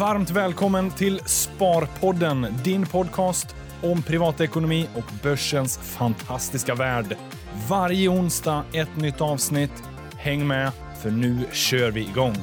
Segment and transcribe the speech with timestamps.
[0.00, 7.16] Varmt välkommen till Sparpodden, din podcast om privatekonomi och börsens fantastiska värld.
[7.68, 9.82] Varje onsdag ett nytt avsnitt.
[10.16, 10.70] Häng med,
[11.02, 12.34] för nu kör vi igång.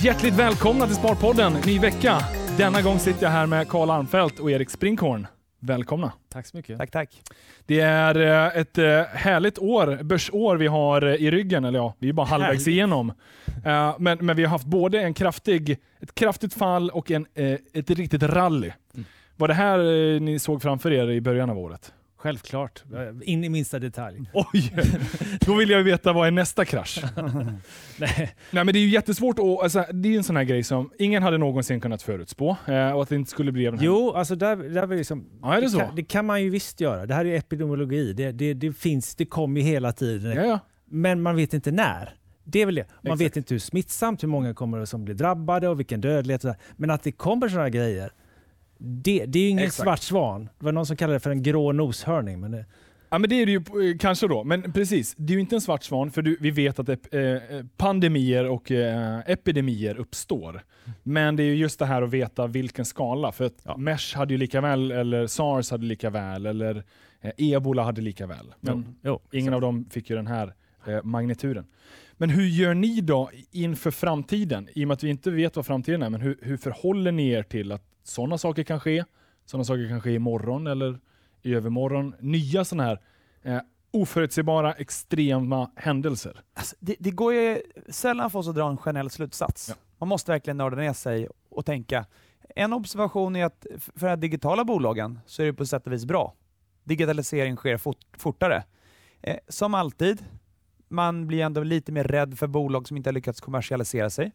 [0.00, 2.24] Hjärtligt välkomna till Sparpodden, ny vecka.
[2.58, 5.26] Denna gång sitter jag här med Karl Armfelt och Erik Springhorn.
[5.60, 6.12] Välkomna.
[6.28, 6.78] Tack så mycket.
[6.78, 7.22] Tack, tack.
[7.66, 11.94] Det är eh, ett eh, härligt år, börsår vi har eh, i ryggen, eller ja,
[11.98, 12.66] vi är bara halvvägs Härligt.
[12.66, 13.12] igenom.
[13.64, 17.26] Eh, Men, men vi har haft både en kraftig, ett kraftigt fall och en,
[17.72, 18.70] ett riktigt rally.
[18.94, 19.04] Mm.
[19.36, 19.78] Var det här
[20.20, 21.92] ni såg framför er i början av året?
[22.22, 22.84] Självklart.
[23.22, 24.20] In i minsta detalj.
[24.34, 24.74] Oj!
[25.40, 27.02] Då vill jag veta vad är nästa krasch?
[27.96, 28.34] Nej.
[28.50, 30.90] Nej men det är ju jättesvårt att, alltså, det är en sån här grej som
[30.98, 33.86] ingen hade någonsin kunnat förutspå eh, och att det inte skulle bli den här.
[33.86, 35.78] Jo, alltså där, där var liksom, Ja, är det så?
[35.78, 37.06] Kan, det kan man ju visst göra.
[37.06, 38.12] Det här är epidemiologi.
[38.12, 40.36] Det, det, det finns, det kommer ju hela tiden.
[40.36, 40.58] Ja, ja.
[40.90, 42.14] Men man vet inte när.
[42.44, 42.86] Det är väl det.
[43.02, 43.20] Man Exakt.
[43.20, 46.44] vet inte hur smittsamt, hur många kommer som blir drabbade och vilken dödlighet.
[46.44, 46.54] Och.
[46.76, 48.12] Men att det kommer sådana grejer,
[48.80, 49.84] det, det är ju ingen Exakt.
[49.84, 50.48] svart svan.
[50.58, 52.40] Det var någon som kallade det för en grå noshörning.
[52.40, 52.64] Men det,
[53.12, 55.14] Ja men det är det ju eh, kanske då, men precis.
[55.18, 57.38] Det är ju inte en svart svan för du, vi vet att ep, eh, eh,
[57.76, 60.62] pandemier och eh, epidemier uppstår.
[61.02, 63.32] Men det är ju just det här att veta vilken skala.
[63.32, 63.76] För att Ja.
[63.76, 66.84] MERS hade ju lika väl, eller SARS hade lika väl, eller
[67.20, 68.54] eh, ebola hade lika väl.
[68.60, 70.54] Men jo, ingen av dem fick ju den här
[70.86, 71.66] eh, magnituden.
[72.20, 74.68] Men hur gör ni då inför framtiden?
[74.74, 77.28] I och med att vi inte vet vad framtiden är, men hur, hur förhåller ni
[77.28, 79.04] er till att sådana saker kan ske?
[79.44, 81.00] Sådana saker kan ske imorgon eller
[81.42, 82.14] i övermorgon.
[82.20, 83.00] Nya sådana här
[83.42, 83.60] eh,
[83.90, 86.40] oförutsägbara, extrema händelser.
[86.54, 89.68] Alltså, det, det går ju sällan för oss att dra en generell slutsats.
[89.68, 89.74] Ja.
[89.98, 92.06] Man måste verkligen nörda ner sig och tänka.
[92.56, 96.04] En observation är att för de digitala bolagen så är det på sätt och vis
[96.04, 96.34] bra.
[96.84, 98.64] Digitalisering sker fort, fortare.
[99.22, 100.24] Eh, som alltid,
[100.90, 104.32] man blir ändå lite mer rädd för bolag som inte har lyckats kommersialisera sig.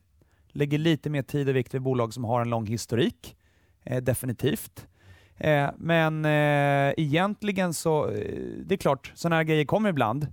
[0.48, 3.38] Lägger lite mer tid och vikt vid bolag som har en lång historik.
[3.84, 4.88] Eh, definitivt.
[5.38, 10.28] Eh, men eh, egentligen så, eh, det är klart, sådana här grejer kommer ibland.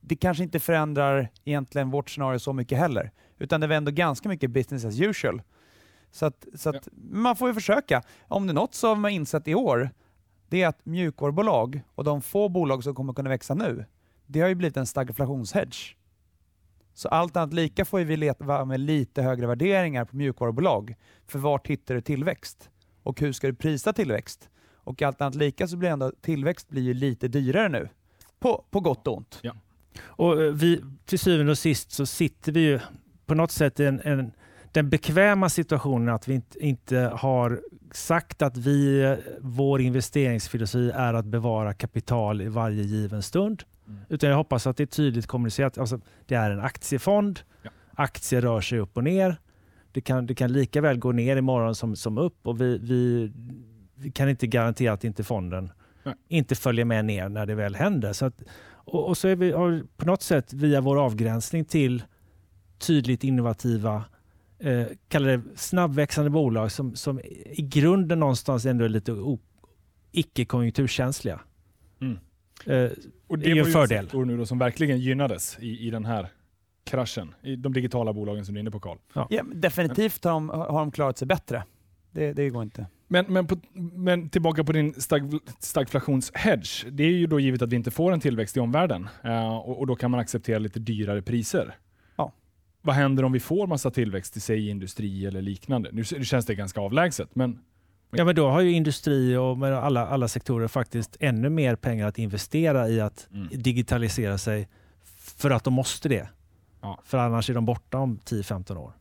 [0.00, 4.28] Det kanske inte förändrar egentligen vårt scenario så mycket heller, utan det var ändå ganska
[4.28, 5.42] mycket business as usual.
[6.10, 8.02] Så, att, så att man får ju försöka.
[8.28, 9.90] Om det är något som man har insett i år,
[10.48, 13.84] det är att mjukvarubolag och de få bolag som kommer kunna växa nu,
[14.32, 15.96] det har ju blivit en stagflationshedge.
[16.94, 20.94] Så allt annat lika får vi leta med lite högre värderingar på mjukvarubolag.
[21.26, 22.70] För vart hittar du tillväxt?
[23.02, 24.48] Och hur ska du prisa tillväxt?
[24.74, 27.88] Och allt annat lika så blir ändå tillväxt blir ju lite dyrare nu.
[28.38, 29.40] På, på gott och ont.
[30.00, 32.80] Och eh, vi, till syvende och sist så sitter vi ju
[33.26, 34.32] på något sätt i en, en,
[34.72, 37.60] den bekväma situationen att vi inte, inte har
[37.92, 43.62] sagt att vi, eh, vår investeringsfilosofi är att bevara kapital i varje given stund.
[43.90, 44.02] Mm.
[44.08, 45.78] Utan jag hoppas att det är tydligt kommunicerat.
[45.78, 47.40] Alltså, det är en aktiefond.
[47.62, 47.70] Ja.
[47.94, 49.36] Aktier rör sig upp och ner.
[49.92, 53.32] Det kan, det kan lika väl gå ner imorgon som, som upp och vi, vi,
[53.94, 56.14] vi kan inte garantera att inte fonden Nej.
[56.28, 58.12] inte följer med ner när det väl händer.
[58.12, 59.52] Så att, och, och så är vi
[59.96, 62.02] på något sätt via vår avgränsning till
[62.78, 64.04] tydligt innovativa,
[64.58, 67.20] eh, kallar det snabbväxande bolag som, som
[67.50, 69.38] i grunden någonstans ändå är lite o,
[70.12, 71.40] icke-konjunkturkänsliga.
[72.66, 72.90] Eh,
[73.26, 74.04] Och Det är en var fördel.
[74.04, 76.28] sektor nu då som verkligen gynnades i, i den här
[76.84, 77.34] kraschen.
[77.42, 78.98] I de digitala bolagen som du är inne på Carl.
[79.14, 81.64] Ja, men definitivt har de, har de klarat sig bättre.
[82.10, 82.86] Det, det går inte.
[83.08, 83.56] Men, men, på,
[83.94, 86.90] men tillbaka på din stag, stagflationshedge.
[86.90, 89.78] Det är ju då givet att vi inte får en tillväxt i omvärlden eh, och,
[89.78, 91.74] och då kan man acceptera lite dyrare priser.
[92.16, 92.32] Ja.
[92.82, 95.90] Vad händer om vi får massa tillväxt i sig industri eller liknande?
[95.92, 97.58] Nu, nu känns det ganska avlägset, men
[98.10, 102.18] Ja, men då har ju industri och alla, alla sektorer faktiskt ännu mer pengar att
[102.18, 103.48] investera i att Mm.
[103.52, 104.68] digitalisera sig
[105.16, 106.28] för att de måste det.
[106.80, 107.00] Ja.
[107.04, 108.92] För annars är de borta om 10-15 år.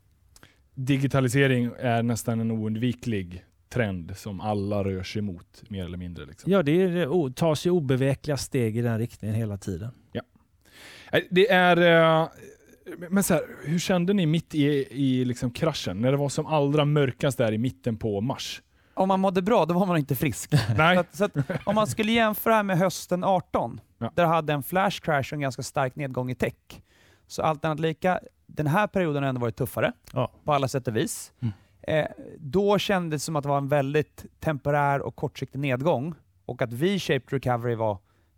[0.75, 6.25] digitalisering är nästan en oundviklig trend som alla rör sig mot mer eller mindre.
[6.25, 6.51] Liksom.
[6.51, 9.89] Ja, det är, tas ju obevekliga steg i den riktningen hela tiden.
[11.11, 11.77] Eh, Det är...
[12.21, 12.27] eh,
[13.09, 16.01] Men så här, hur kände ni mitt i, i liksom kraschen?
[16.01, 18.61] När det var som allra mörkast där i mitten på mars?
[18.99, 20.49] Om man mådde bra, då var man inte frisk.
[20.67, 20.97] Så Nej.
[20.97, 21.31] att, så att,
[21.65, 24.11] om man skulle jämföra med hösten 18, Ja.
[24.15, 26.53] där hade en flash crash och en ganska stark nedgång i tech.
[27.27, 30.31] Så allt annat lika, den här perioden har ändå varit tuffare Ja.
[30.43, 31.31] på alla sätt och vis.
[31.39, 31.53] Mm.
[31.81, 32.05] Eh,
[32.37, 36.73] då kändes det som att det var en väldigt temporär och kortsiktig nedgång och att
[36.73, 37.97] V-shaped recovery var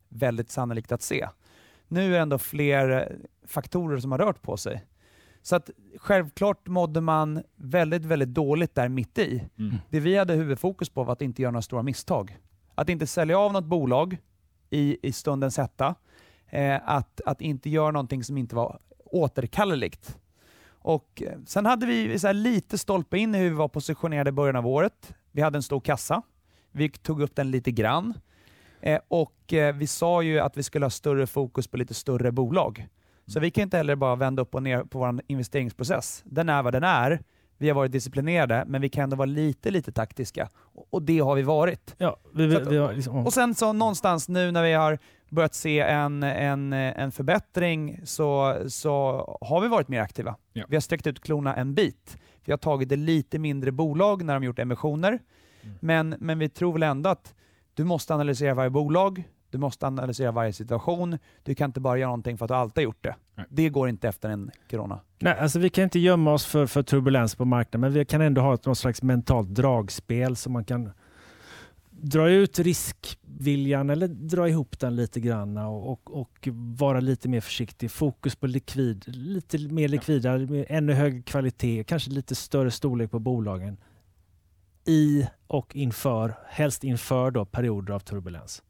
[0.10, 1.28] väldigt sannolikt att se.
[1.88, 3.18] Nu är det ändå fler eh,
[3.48, 4.84] faktorer som har rört på sig.
[5.42, 9.44] Så att självklart mådde man väldigt, väldigt dåligt där mitt i.
[9.58, 9.76] Mm.
[9.90, 12.38] Det vi hade huvudfokus på var att inte göra några stora misstag.
[12.76, 14.18] Att inte sälja av något bolag
[14.70, 15.96] i, i stundens hetta.
[16.50, 20.18] Eh, att, att inte göra någonting som inte var återkalleligt.
[20.70, 24.32] Och eh, sen hade vi så lite stolpe in i hur vi var positionerade i
[24.32, 25.14] början av året.
[25.32, 26.22] Vi hade en stor kassa.
[26.72, 28.14] Vi tog upp den lite grann.
[28.82, 32.32] Eh, och eh, vi sa ju att vi skulle ha större fokus på lite större
[32.32, 32.88] bolag.
[33.26, 36.24] Så vi kan inte heller bara vända upp och ner på vår investeringsprocess.
[36.26, 37.20] Den är vad den är.
[37.58, 40.50] Vi har varit disciplinerade, men vi kan ändå vara lite, lite taktiska.
[40.92, 41.96] Och det har vi varit.
[41.98, 45.54] Ja, vi, vi, vi har liksom, Och sen så någonstans nu när vi har börjat
[45.54, 48.92] se en, en, en förbättring så, så
[49.42, 50.36] har vi varit mer aktiva.
[50.54, 50.66] Ja.
[50.70, 52.18] Vi har sträckt ut klona en bit.
[52.46, 55.20] Vi har tagit det lite mindre bolag när de gjort emissioner.
[55.80, 57.36] Men, men vi tror väl ändå att
[57.74, 61.18] du måste analysera varje bolag, du måste analysera varje situation.
[61.44, 63.16] Du kan inte bara göra någonting för att du alltid har gjort det.
[63.36, 63.46] Nej.
[63.50, 65.00] Det går inte efter en corona.
[65.20, 68.22] Nej, alltså vi kan inte gömma oss för, för turbulens på marknaden, men vi kan
[68.22, 70.92] ändå ha ett något slags mentalt dragspel som man kan
[71.90, 76.48] dra ut riskviljan eller dra ihop den lite grann och, och, och
[76.78, 77.92] vara lite mer försiktig.
[77.92, 80.34] Fokus på likvid, lite mer likvida,
[80.68, 83.78] ännu högre kvalitet, kanske lite större storlek på bolagen
[84.86, 88.64] i och inför, helst inför då, perioder av turbulens.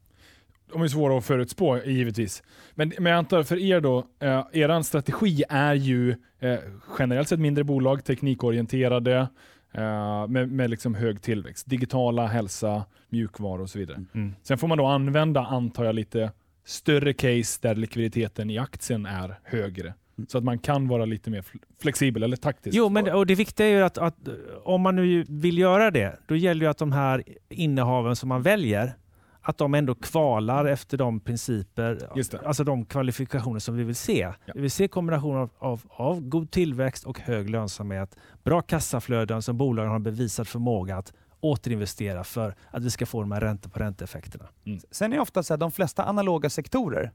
[0.73, 2.43] De är svåra att förutspå givetvis.
[2.73, 6.59] Men, men jag antar för er då, eh, er strategi är ju eh,
[6.99, 9.27] generellt sett mindre bolag, teknikorienterade,
[9.71, 11.69] eh, med, med liksom hög tillväxt.
[11.69, 14.03] Digitala, hälsa, mjukvara och så vidare.
[14.13, 14.35] Mm.
[14.43, 16.31] Sen får man då använda, antar jag, lite
[16.65, 19.93] större case där likviditeten i aktien är högre.
[20.27, 22.77] Så att man kan vara lite mer fl- flexibel eller taktisk.
[22.77, 24.15] Jo, men och det viktiga är ju att, att
[24.63, 28.41] om man nu vill göra det, då gäller ju att de här innehaven som man
[28.41, 28.93] väljer,
[29.41, 32.47] att de ändå kvalar efter de principer, det.
[32.47, 34.33] alltså de kvalifikationer som vi vill se.
[34.45, 34.53] Ja.
[34.55, 39.57] Vi vill se kombinationer av, av, av god tillväxt och hög lönsamhet, bra kassaflöden som
[39.57, 43.79] bolagen har bevisat förmåga att återinvestera för att vi ska få de här ränte på
[43.79, 44.45] ränteeffekterna.
[44.91, 47.11] Sen är det ofta så här, de flesta analoga sektorer,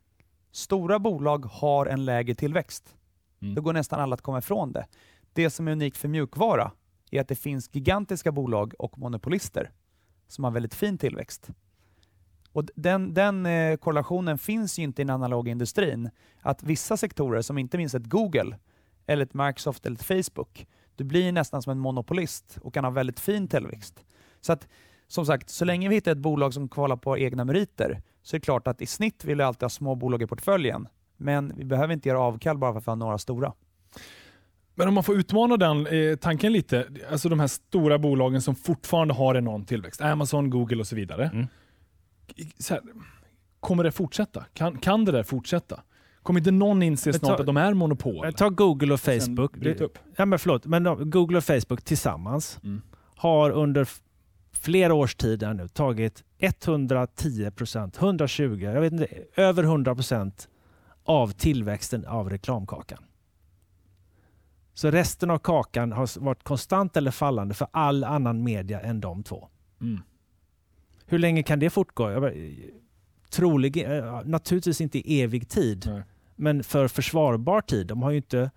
[0.52, 2.94] stora bolag har en lägre tillväxt.
[3.42, 3.54] Mm.
[3.54, 4.86] Då går nästan alla att komma ifrån det.
[5.32, 6.72] Det som är unikt för mjukvara
[7.10, 9.70] är att det finns gigantiska bolag och monopolister
[10.28, 11.50] som har väldigt fin tillväxt.
[12.56, 16.10] Och den, den eh, korrelationen finns ju inte i den analoga industrin.
[16.40, 18.58] Att vissa sektorer, som inte minst ett Google,
[19.06, 22.90] eller ett Microsoft eller ett Facebook, du blir nästan som en monopolist och kan ha
[22.90, 24.04] väldigt fin tillväxt.
[24.40, 24.68] Så att
[25.08, 28.40] som sagt, så länge vi hittar ett bolag som kvalar på egna meriter så är
[28.40, 30.88] det klart att i snitt vill vi alltid ha små bolag i portföljen.
[31.16, 33.52] Men vi behöver inte göra avkall bara för att vi har några stora.
[34.74, 38.54] Men om man får utmana den eh, tanken lite, alltså de här stora bolagen som
[38.54, 41.30] fortfarande har enorm tillväxt, Amazon, Google och så vidare.
[41.32, 41.46] Mm.
[42.58, 42.82] Så här,
[43.60, 44.44] kommer det fortsätta?
[44.52, 45.82] Kan, kan det där fortsätta?
[46.22, 48.32] Kommer inte någon inse snart ta- att de är monopol?
[48.32, 49.56] Ta Google och Facebook.
[49.56, 49.98] bryta upp.
[50.16, 52.82] Ja, men förlåt, men Google och Facebook tillsammans Mm.
[53.16, 53.88] har under
[54.52, 59.06] flera års tid nu tagit 110 procent, 120, jag vet inte,
[59.36, 60.48] över 100 procent
[61.04, 63.04] av tillväxten av reklamkakan.
[64.74, 69.22] Så resten av kakan har varit konstant eller fallande för all annan media än de
[69.22, 69.48] två.
[69.80, 70.00] Mm.
[71.06, 72.10] Hur länge kan det fortgå?
[72.10, 72.32] Jag bara,
[73.30, 76.02] Troligen, eh, naturligtvis inte i evig tid, Nej.
[76.36, 77.86] men för försvarbar tid.
[77.86, 78.50] De har ju inte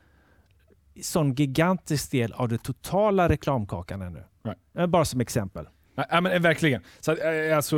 [1.01, 4.24] sån gigantisk del av det totala reklamkakan ännu.
[4.44, 4.56] Nej.
[4.78, 5.66] Eh, Bara som exempel.
[5.96, 6.81] Ja, men, eh, verkligen.
[7.00, 7.16] Så,
[7.56, 7.78] alltså,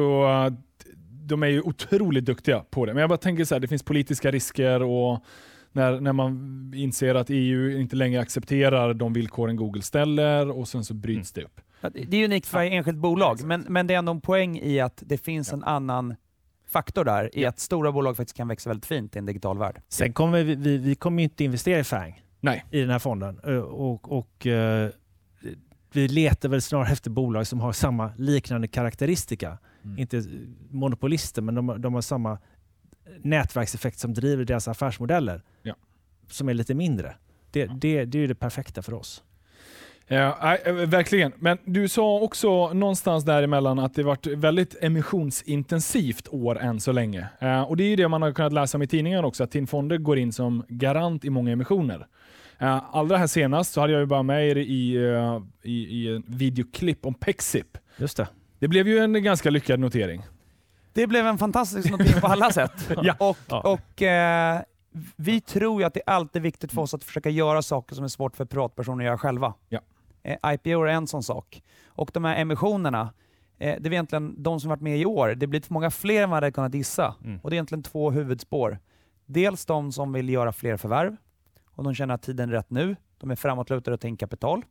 [1.24, 2.94] de är ju otroligt duktiga på det.
[2.94, 5.24] Men jag bara tänker så här, det finns politiska risker och
[5.72, 10.84] när, när man inser att EU inte längre accepterar de villkoren Google ställer och sen
[10.86, 11.62] så bryts det upp.
[11.82, 14.60] Ja, Det är unikt för varje enskilt bolag, men, men det är ändå en poäng
[14.60, 16.16] i att det finns en annan
[16.68, 19.82] faktor där, i att stora bolag faktiskt kan växa väldigt fint i en digital värld.
[19.90, 22.66] Sen kommer vi, vi, vi kommer ju inte investera i FANG Nej.
[22.72, 23.40] i den här fonden.
[23.44, 24.90] Eh, Och, och, eh,
[25.94, 29.58] vi letar väl snarare efter bolag som har samma liknande karaktäristika.
[29.84, 30.00] Mm.
[30.00, 30.24] Inte
[30.70, 32.38] monopolister, men de, har- de har samma
[33.20, 35.44] nätverkseffekt som driver deras affärsmodeller.
[35.64, 35.76] Ja.
[36.28, 37.16] Som är lite mindre.
[37.52, 39.24] Det, det, det är ju det perfekta för oss.
[40.14, 41.32] Ja, eh, verkligen.
[41.40, 47.28] Men du sa också någonstans däremellan att det varit väldigt emissionsintensivt år än så länge.
[47.40, 49.52] Eh, och Det är ju det man har kunnat läsa om i tidningen också, att
[49.52, 52.08] TIN Fonder går in som garant i många emissioner.
[52.60, 54.96] Eh, allra här senast så hade jag ju bara med er i,
[55.64, 57.78] i, i en videoklipp om Pexip.
[57.98, 58.28] Just det.
[58.60, 60.22] Det blev ju en ganska lyckad notering.
[60.94, 62.90] Det blev en fantastisk notering på alla sätt.
[63.04, 63.16] Ja.
[63.20, 63.62] Och, Ja.
[63.62, 64.62] och eh,
[65.16, 68.04] vi tror ju att det alltid är viktigt för oss att försöka göra saker som
[68.04, 69.54] är svårt för privatpersoner att göra själva.
[69.70, 69.80] Ja.
[70.24, 71.64] Eh, IPO är en sån sak.
[71.86, 73.14] Och de här emissionerna,
[73.58, 75.36] eh, det är egentligen de som varit med i år.
[75.38, 77.16] Det blir många fler än man hade kunnat gissa.
[77.24, 77.40] Mm.
[77.44, 78.80] Och det är egentligen två huvudspår.
[79.26, 81.16] Dels de som vill göra fler förvärv
[81.66, 82.96] och de känner att tiden är rätt nu.
[83.18, 84.66] De är framåtlutade och tar in kapital.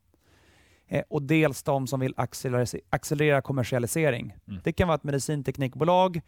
[0.88, 4.34] Eh, och dels de som vill accelerera, accelerera kommersialisering.
[4.48, 4.60] Mm.
[4.64, 6.20] Det kan vara ett medicinteknikbolag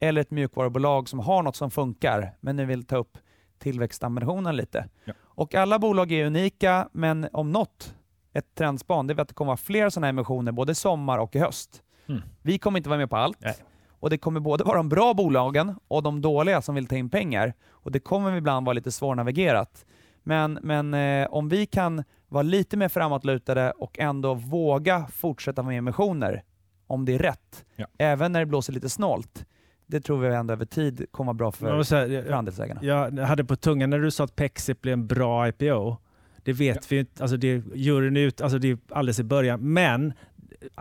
[0.00, 3.18] eller ett mjukvarubolag som har något som funkar men nu vill ta upp
[3.58, 4.88] tillväxtambitionen lite.
[5.04, 5.12] Ja.
[5.20, 7.94] Och alla bolag är unika, men om något,
[8.32, 11.38] ett trendspan, det är att det kommer vara fler sådana emissioner både sommar och i
[11.38, 11.82] höst.
[12.08, 12.22] Mm.
[12.42, 13.38] Vi kommer inte vara med på allt.
[13.40, 13.54] Nej.
[13.90, 17.10] Och det kommer både vara de bra bolagen och de dåliga som vill ta in
[17.10, 17.54] pengar.
[17.70, 19.84] Och det kommer ibland vara lite svårnavigerat.
[20.22, 25.78] Men, men eh, om vi kan vara lite mer framåtlutade och ändå våga fortsätta med
[25.78, 26.42] emissioner,
[26.86, 27.86] om det är rätt, Ja.
[27.98, 29.46] även när det blåser lite snålt,
[29.86, 32.80] det tror vi ändå över tid kommer vara bra Jag för, säga, för jag, andelsägarna.
[32.82, 35.96] jag hade på tungan när du sa att Pexip blev en bra IPO.
[36.42, 39.72] Det vet vi ju inte, alltså det, juryn ut, alltså det är alldeles i början.
[39.72, 40.12] Men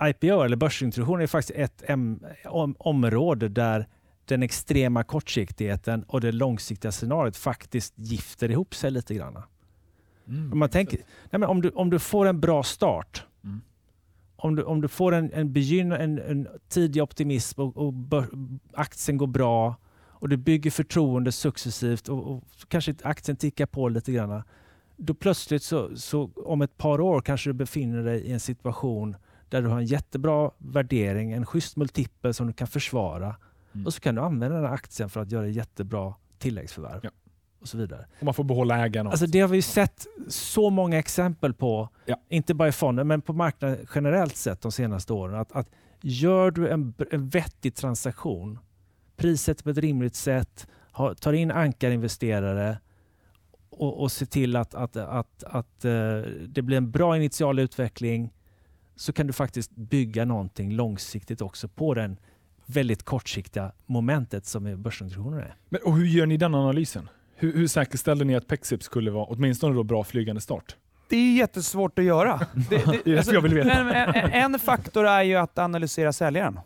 [0.01, 3.87] IPO eller börsintroduktion är faktiskt ett em, om, område där
[4.25, 9.37] den extrema kortsiktigheten och det långsiktiga scenariot faktiskt gifter ihop sig lite grann.
[10.27, 10.51] Mm.
[10.51, 10.99] Om, man tänker,
[11.29, 13.61] nej men om, du, om du får en bra start, Mm.
[14.35, 18.27] om, du, om du får en, en, begynn, en, en tidig optimism och, och bör,
[18.73, 19.75] aktien går bra
[20.19, 24.43] och du bygger förtroende successivt och, och kanske aktien tickar på lite grann.
[25.01, 29.15] Då plötsligt så, så om ett par år kanske du befinner dig i en situation
[29.49, 33.35] där du har en jättebra värdering, en schysst multipel som du kan försvara
[33.73, 33.85] Mm.
[33.85, 37.09] och så kan du använda den här aktien för att göra jättebra tilläggsförvärv Ja.
[37.61, 38.05] och så vidare.
[38.19, 39.09] Och man får behålla ägarna.
[39.09, 42.15] Alltså det har vi ju sett så många exempel på, Ja.
[42.29, 45.35] inte bara i fonden men på marknaden generellt sett de senaste åren.
[45.35, 45.69] Att, att
[46.01, 48.59] gör du en, en vettig transaktion,
[49.17, 52.77] prissätter på ett rimligt sätt, har, tar in ankarinvesterare
[53.79, 55.91] och, och ser till att, att, att, att eh,
[56.47, 58.33] det blir en bra initial utveckling
[58.95, 62.17] så kan du faktiskt bygga någonting långsiktigt också på den
[62.65, 65.55] väldigt kortsiktiga momentet som börsintroduktionen är.
[65.69, 67.09] Men, och hur gör ni den analysen?
[67.35, 70.75] Hur, hur säkerställde ni att Pexip skulle vara åtminstone då bra flygande start?
[71.09, 72.39] Det är jättesvårt att göra.
[72.69, 73.71] Det, det, det jag vill veta.
[73.71, 76.59] en, en faktor är ju att analysera säljaren.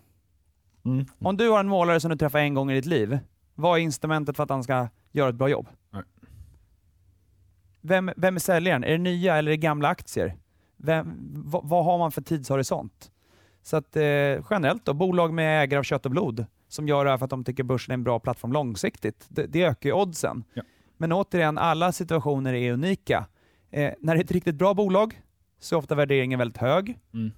[0.85, 1.05] Mm.
[1.19, 3.19] Om du har en målare som du träffar en gång i ditt liv,
[3.55, 5.67] vad är instrumentet för att han ska göra ett bra jobb?
[7.85, 8.83] Vem, vem är säljaren?
[8.83, 10.35] Är det nya eller är det gamla aktier?
[10.77, 13.11] Vem, vad, vad har man för tidshorisont?
[13.63, 14.03] Så att eh,
[14.49, 17.29] generellt då, bolag med ägare av kött och blod som gör det här för att
[17.29, 20.43] de tycker börsen är en bra plattform långsiktigt, det, det ökar ju oddsen.
[20.53, 20.63] Ja.
[20.97, 23.25] Men återigen, alla situationer är unika.
[23.71, 25.21] Eh, när det är ett riktigt bra bolag
[25.59, 27.31] så är ofta värderingen väldigt hög Mm.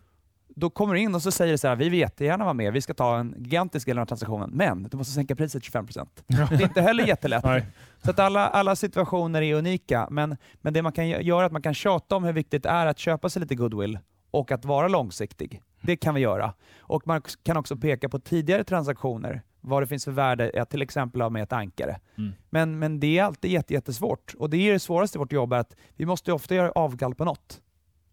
[0.57, 2.73] Då kommer du in och så säger du så här, vi vill jättegärna vara med,
[2.73, 6.07] vi ska ta en gigantisk del av transaktionen, men du måste sänka priset 25%.
[6.27, 7.43] Det är inte heller jättelätt.
[7.43, 7.65] Nej.
[8.03, 11.45] Så att alla, alla situationer är unika, men, men det man kan gö- göra är
[11.45, 13.99] att man kan tjata om hur viktigt det är att köpa sig lite goodwill
[14.31, 15.61] och att vara långsiktig.
[15.81, 16.53] Det kan vi göra.
[16.79, 20.81] Och man kan också peka på tidigare transaktioner, vad det finns för värde att till
[20.81, 21.99] exempel ha med ett ankare.
[22.17, 22.33] Mm.
[22.49, 24.33] Men, men det är alltid jätte, jättesvårt.
[24.37, 27.25] Och det är det svåraste i vårt jobb, att vi måste ofta göra avkall på
[27.25, 27.61] något.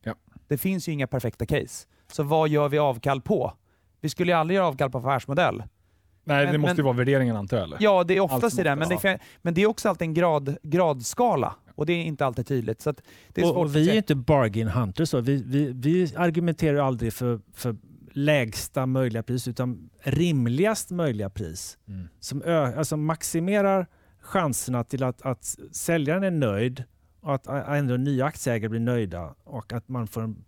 [0.03, 0.15] Ja.
[0.49, 1.87] Det finns ju inga perfekta case.
[2.13, 3.53] Så vad gör vi avkall på?
[4.01, 5.63] Vi skulle ju aldrig göra avkall på affärsmodell.
[6.25, 7.77] Nej, det Men- måste ju men- vara värderingen antar jag eller?
[7.81, 10.57] Ja, det är oftast det, men det, kan- men det är också alltid en grad,
[10.63, 12.81] gradskala och det är inte alltid tydligt.
[12.81, 13.03] Så att
[13.33, 15.09] det är svårt Och, och att vi är inte bargain hunters.
[15.09, 15.21] Så.
[15.21, 17.77] Vi, vi, vi argumenterar ju aldrig för, för
[18.13, 21.79] lägsta möjliga pris utan rimligast möjliga pris.
[21.89, 22.09] Mm.
[22.21, 23.87] Som ö, alltså maximerar
[24.21, 26.85] chanserna till att, att säljaren är nöjd
[27.21, 30.45] och att ändå nya aktieägare blir nöjda och att man får en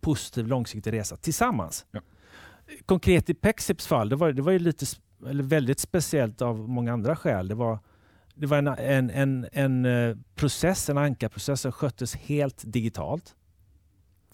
[0.00, 1.86] positiv långsiktig resa tillsammans.
[1.90, 2.00] Ja.
[2.86, 4.86] Konkret i Pexips fall, det var, det var ju lite,
[5.28, 7.48] eller väldigt speciellt av många andra skäl.
[7.48, 7.78] Det var,
[8.34, 13.34] det var en, en, en, en eh, process, en ankarprocess som sköttes helt digitalt.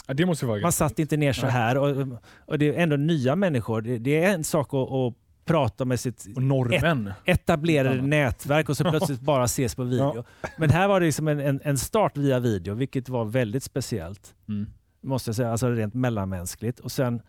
[0.07, 2.97] Ja, det måste vara Man satt inte ner så här och, och det är ändå
[2.97, 3.81] nya människor.
[3.81, 7.13] Det, det är en sak att, att prata med sitt norrmän.
[7.25, 8.05] etablerade Annat.
[8.05, 10.25] nätverk och så plötsligt bara ses på video.
[10.59, 14.35] Men här var det liksom en, en, en start via video, vilket var väldigt speciellt.
[14.49, 14.67] Mm.
[15.05, 16.81] Måste jag säga, alltså rent mellanmänskligt.
[16.81, 17.23] Och sen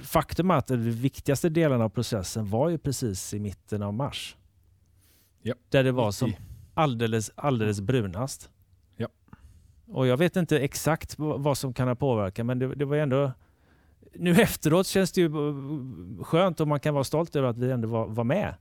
[0.00, 4.36] faktum är att de viktigaste delarna av processen var ju precis i mitten av mars.
[5.42, 5.54] Ja.
[5.68, 6.32] Där det var som
[6.74, 8.50] alldeles, alldeles brunast.
[8.96, 9.08] Ja.
[9.86, 13.32] Och jag vet inte exakt vad som kan ha påverkat, men det, det var ändå...
[14.14, 15.30] Nu efteråt känns det ju
[16.22, 18.54] skönt och man kan vara stolt över att vi ändå var, var med.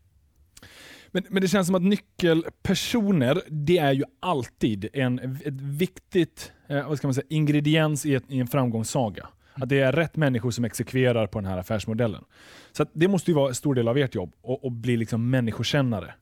[1.11, 6.87] Men, men det känns som att nyckelpersoner, det är ju alltid en ett viktigt eh,
[6.89, 9.27] vad ska man säga, ingrediens i, ett, i en framgångssaga.
[9.53, 12.23] Att det är rätt människor som exekverar på den här affärsmodellen.
[12.71, 14.97] Så att det måste ju vara en stor del av ert jobb, och, och bli
[14.97, 16.13] liksom människokännare.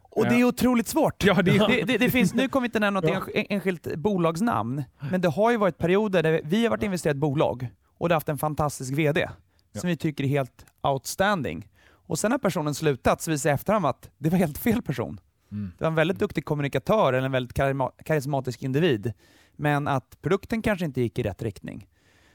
[0.00, 1.24] Och det är otroligt svårt.
[1.24, 3.20] Ja, det är, Det, det, det finns, nu kommer vi inte nämna något Ja.
[3.20, 7.16] ensk- enskilt bolagsnamn, men det har ju varit perioder där vi har varit investerat i
[7.16, 7.68] ett bolag
[7.98, 9.28] och det har haft en fantastisk VD
[9.74, 11.68] som vi tycker är helt outstanding.
[11.90, 15.20] Och sen har personen slutat så visar efterhand att det var helt fel person.
[15.52, 15.72] Mm.
[15.78, 17.56] Det var en väldigt duktig kommunikatör eller en väldigt
[18.04, 19.12] karismatisk individ,
[19.58, 21.86] men att produkten kanske inte gick i rätt riktning.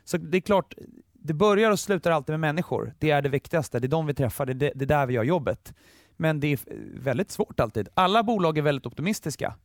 [0.03, 0.73] Så det är klart,
[1.13, 2.93] det börjar och slutar alltid med människor.
[2.99, 3.79] Det är det viktigaste.
[3.79, 5.73] Det är de vi träffar, det är, det, är där vi gör jobbet.
[6.17, 6.59] Men det är
[6.99, 7.89] väldigt svårt alltid.
[7.93, 9.55] Alla bolag är väldigt optimistiska.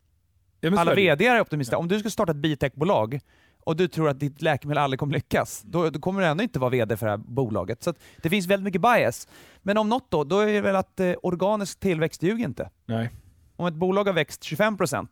[0.61, 0.95] Ja, Alla.
[0.95, 1.75] VD är optimistiska.
[1.75, 1.79] Ja.
[1.79, 3.21] Om du ska starta ett biotechbolag
[3.61, 6.59] och du tror att ditt läkemedel aldrig kommer lyckas, då, då kommer du ändå inte
[6.59, 7.83] vara VD för det här bolaget.
[7.83, 9.29] Så det finns väldigt mycket bias.
[9.63, 12.71] Men om något då, då är det väl att eh, organisk tillväxt ljuger inte.
[12.87, 13.11] Nej.
[13.57, 15.09] Om ett bolag har växt 25%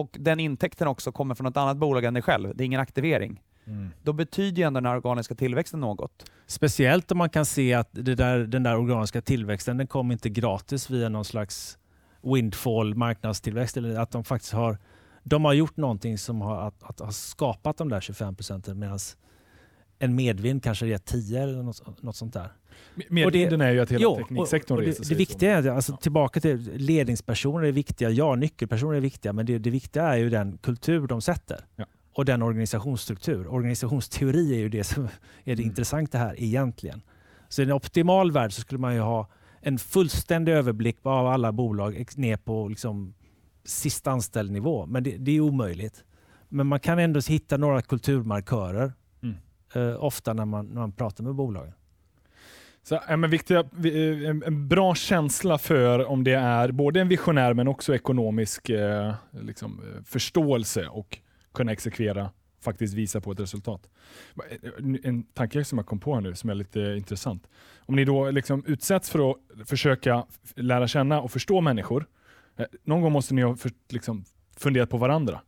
[0.00, 2.80] och den intäkten också kommer från något annat bolag än dig själv, det är ingen
[2.80, 3.90] aktivering, Mm.
[4.02, 6.30] då betyder ju ändå den organiska tillväxten något.
[6.46, 10.90] Speciellt om man kan se att där, den där organiska tillväxten den kom inte gratis
[10.90, 11.78] via någon slags
[12.22, 13.76] windfall marknadstillväxt.
[13.76, 14.78] Eller att de faktiskt har,
[15.22, 18.98] de har gjort någonting som har, att, att, har skapat de där 25 procenten medan
[20.02, 22.48] en medvind kanske ger 10 eller något, något sånt där.
[23.08, 25.14] Medvinden är ju att hela Jo, tekniksektorn och, och reser det, sig.
[25.14, 29.58] det viktiga är, alltså, tillbaka till ledningspersoner är viktiga, ja nyckelpersoner är viktiga, men det,
[29.58, 31.60] det viktiga är ju den kultur de sätter.
[31.76, 31.84] Ja.
[32.12, 33.46] Och den organisationsstruktur.
[33.54, 35.08] Organisationsteori är ju det som är
[35.44, 35.66] det Mm.
[35.66, 37.02] intressanta här egentligen.
[37.48, 39.28] Så i en optimal värld så skulle man ju ha
[39.60, 43.14] en fullständig överblick av alla bolag ner på liksom
[43.64, 44.86] sista anställd nivå.
[44.86, 46.04] Men det, det är omöjligt.
[46.48, 48.92] Men man kan ändå hitta några kulturmarkörer
[49.74, 51.72] eh, ofta när man, när man pratar med bolagen.
[52.82, 57.54] Så, ja, men viktiga, eh, en, bra känsla för om det är både en visionär
[57.54, 61.18] men också ekonomisk eh, liksom, eh, förståelse och
[61.54, 63.88] kunna exekvera, faktiskt visa på ett resultat.
[64.50, 64.70] Eh,
[65.02, 67.46] en- tanke som jag kom på här nu som är lite intressant.
[67.78, 69.36] Om ni då liksom utsätts för att
[69.68, 72.06] försöka lära känna och förstå människor,
[72.56, 74.24] eh, någon gång måste ni ha för, liksom,
[74.56, 75.40] funderat på varandra.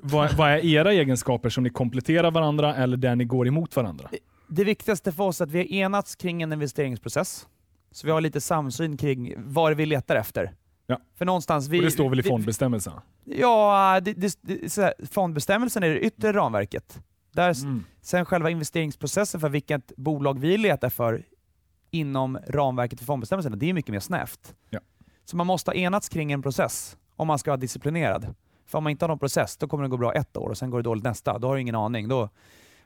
[0.00, 4.10] Vad, vad är era egenskaper som ni kompletterar varandra eller där ni går emot varandra?
[4.48, 7.46] Det viktigaste för oss är att vi har enats kring en investeringsprocess.
[7.90, 10.52] Så vi har lite samsyn kring vad vi letar efter.
[10.86, 11.00] Ja.
[11.14, 11.68] För någonstans...
[11.68, 13.02] Vi, och det står väl i fondbestämmelserna?
[13.24, 17.00] Ja, det, det, det, fondbestämmelsen är det yttre ramverket.
[17.32, 17.84] Där, Mm.
[18.00, 21.24] Sen själva investeringsprocessen för vilket bolag vi letar för
[21.90, 24.54] inom ramverket för fondbestämmelserna, det är mycket mer snävt.
[24.70, 24.80] Ja.
[25.24, 28.34] Så man måste ha enats kring en process om man ska vara disciplinerad.
[28.74, 30.58] För om man inte har någon process, då kommer det gå bra ett år och
[30.58, 31.38] sen går det dåligt nästa.
[31.38, 32.08] Då har du ingen aning.
[32.08, 32.28] Då,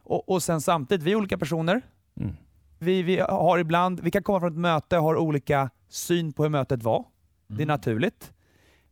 [0.03, 1.83] och, och sen samtidigt, vi är olika personer.
[2.21, 2.33] Mm.
[2.79, 6.43] Vi, vi har ibland, vi kan komma från ett möte och har olika syn på
[6.43, 7.05] hur mötet var.
[7.47, 7.69] Det är Mm.
[7.69, 8.33] naturligt.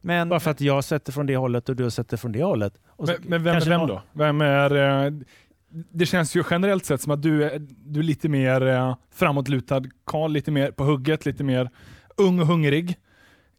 [0.00, 2.74] Men Bara för att jag sätter från det hållet och du sätter från det hållet.
[2.88, 4.02] Och så Men, men vem är vem då?
[4.12, 5.12] Vem är, eh,
[5.68, 9.82] det känns ju generellt sett som att du är, du är lite mer eh, framåtlutad,
[10.04, 11.70] Karl lite mer på hugget, lite mer
[12.16, 12.96] ung och hungrig.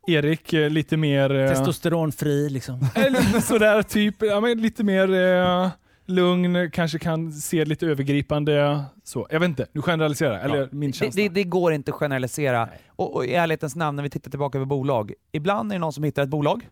[0.08, 1.36] Erik eh, lite mer...
[1.36, 2.80] eh, Testosteronfri liksom.
[2.96, 5.70] eller sådär typ, ja, men lite mer eh,
[6.06, 8.84] lugn, kanske kan se lite övergripande.
[9.04, 9.28] Så.
[9.30, 11.22] Jag vet inte, nu generaliserar jag, eller min det, känsla.
[11.24, 12.70] det, det går inte att generalisera.
[12.88, 15.94] Och, och i ärlighetens namn, när vi tittar tillbaka på bolag, ibland är det någon
[15.94, 16.68] som hittar ett bolag.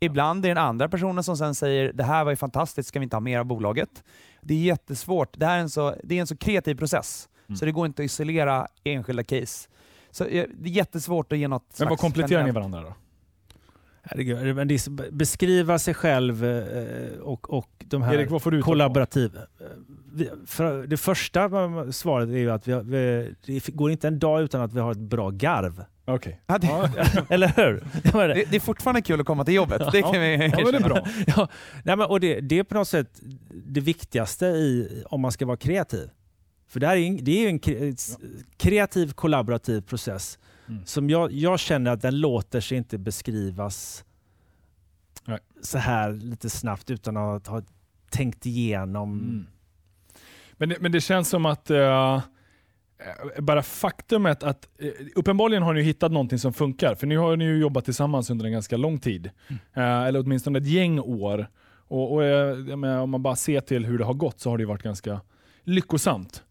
[0.00, 2.98] Ibland är det den andra personen som sen säger det här var ju fantastiskt, ska
[2.98, 3.88] vi inte ha mer av bolaget?
[4.42, 5.38] Det är jättesvårt.
[5.38, 7.56] Det, här är en så, det är en så kreativ process, Mm.
[7.56, 9.68] så det går inte att isolera enskilda case.
[10.14, 12.94] Så eh, det är jättesvårt att ge något men vad kompletterar ni varandra då?
[14.02, 14.68] Herregud, men
[15.12, 19.36] beskriva sig själv eh, och, och de här Erik, vad får du kollaborativ.
[19.36, 21.50] Eh, För det första
[21.92, 24.80] svaret är ju att vi, har- vi, det går inte en dag utan att vi
[24.80, 25.84] har ett bra garv.
[26.04, 26.40] Okej.
[26.46, 26.88] Ja, det, Ja,
[27.28, 27.84] Eller hur?
[28.02, 28.34] Det det.
[28.34, 29.82] det, det är fortfarande kul att komma till jobbet.
[29.92, 31.06] Det kan vi ja, men det är bra.
[31.26, 31.48] Ja,
[31.84, 33.20] nej, men, och det, det är på något sätt
[33.66, 36.10] det viktigaste i, om man ska vara kreativ.
[36.74, 38.14] För det, här är, det är ju en kre-
[38.56, 40.86] kreativ kollaborativ process Mm.
[40.86, 44.04] som jag, jag känner att den låter sig inte beskrivas
[45.24, 45.38] Nej.
[45.62, 47.62] så här lite snabbt utan att ha
[48.10, 49.18] tänkt igenom.
[49.20, 49.46] Mm.
[50.52, 52.22] Men, det, men det känns som att eh,
[53.38, 56.94] bara faktumet att eh, uppenbarligen har ni hittat någonting som funkar.
[56.94, 59.30] För nu har ni ju jobbat tillsammans under en ganska lång tid.
[59.74, 61.46] Eh, eller åtminstone ett gäng år.
[61.88, 62.18] Och, och
[62.78, 65.20] menar, Om man bara ser till hur det har gått så har det varit ganska
[65.62, 66.43] lyckosamt.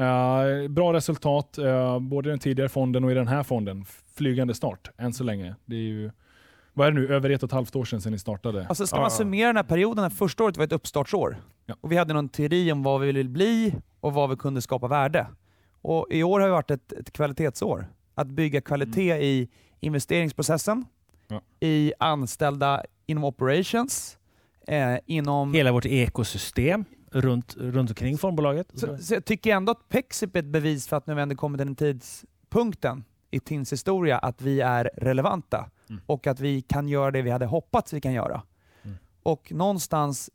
[0.00, 3.84] Eh, bra resultat, eh, både i den tidigare fonden och i den här fonden.
[4.14, 5.54] Flygande start än så länge.
[5.64, 6.10] Det är ju,
[6.72, 8.66] vad är det nu, över ett och ett halvt år sedan, sedan ni startade?
[8.68, 11.36] Alltså ska man summera den här perioden, här första året var ett uppstartsår.
[11.66, 11.74] Ja.
[11.80, 14.88] Och vi hade någon teori om vad vi ville bli och vad vi kunde skapa
[14.88, 15.26] värde.
[15.82, 17.86] Och i år har det varit ett, ett kvalitetsår.
[18.14, 19.48] Att bygga kvalitet i
[19.80, 20.84] investeringsprocessen,
[21.30, 21.42] Mm.
[21.60, 21.66] Ja.
[21.66, 24.18] i anställda inom operations,
[24.66, 25.54] eh, inom...
[25.54, 28.66] Hela vårt ekosystem runt, runt omkring fondbolaget.
[28.74, 31.58] Så, så jag tycker ändå att Pexip är ett bevis för att nu ändå kommit
[31.58, 36.02] till den tidpunkten i TINs historia att vi är relevanta Mm.
[36.06, 38.42] och att vi kan göra det vi hade hoppats vi kan göra.
[38.82, 38.96] Mm.
[39.22, 40.30] Och någonstans,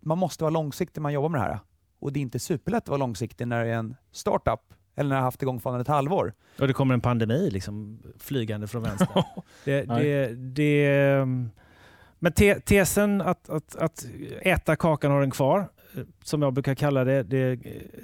[0.00, 1.58] man måste vara långsiktig när man jobbar med det här.
[1.98, 4.60] Och det är inte superlätt att vara långsiktig när det är en startup
[4.94, 6.34] eller när jag har haft igång fonden ett halvår.
[6.58, 9.24] Och det kommer en pandemi liksom, flygande från vänster.
[9.64, 11.50] det, det, det, um,
[12.18, 14.06] men te, tesen att, att, att
[14.42, 15.68] äta kakan har den kvar,
[16.24, 17.58] som jag brukar kalla det, det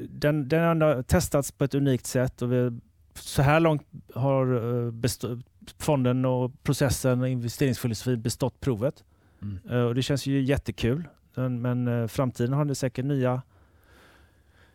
[0.08, 2.80] den, den har testats på ett unikt sätt och vi,
[3.14, 4.54] så här långt har
[4.84, 5.40] eh, bestå,
[5.78, 9.04] fonden och processen och investeringsfilosofi bestått provet.
[9.42, 9.58] Mm.
[9.70, 11.08] Eh, och det känns ju jättekul.
[11.34, 13.42] Men, men eh, framtiden har det säkert nya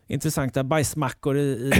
[0.06, 1.72] intressanta bajsmackor i, i,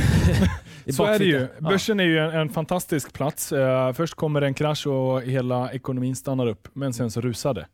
[0.84, 1.48] i Så är det ju.
[1.60, 3.52] Börsen är ju en, en fantastisk plats.
[3.52, 7.66] Eh, först kommer en krasch och hela ekonomin stannar upp, men sen så rusar det.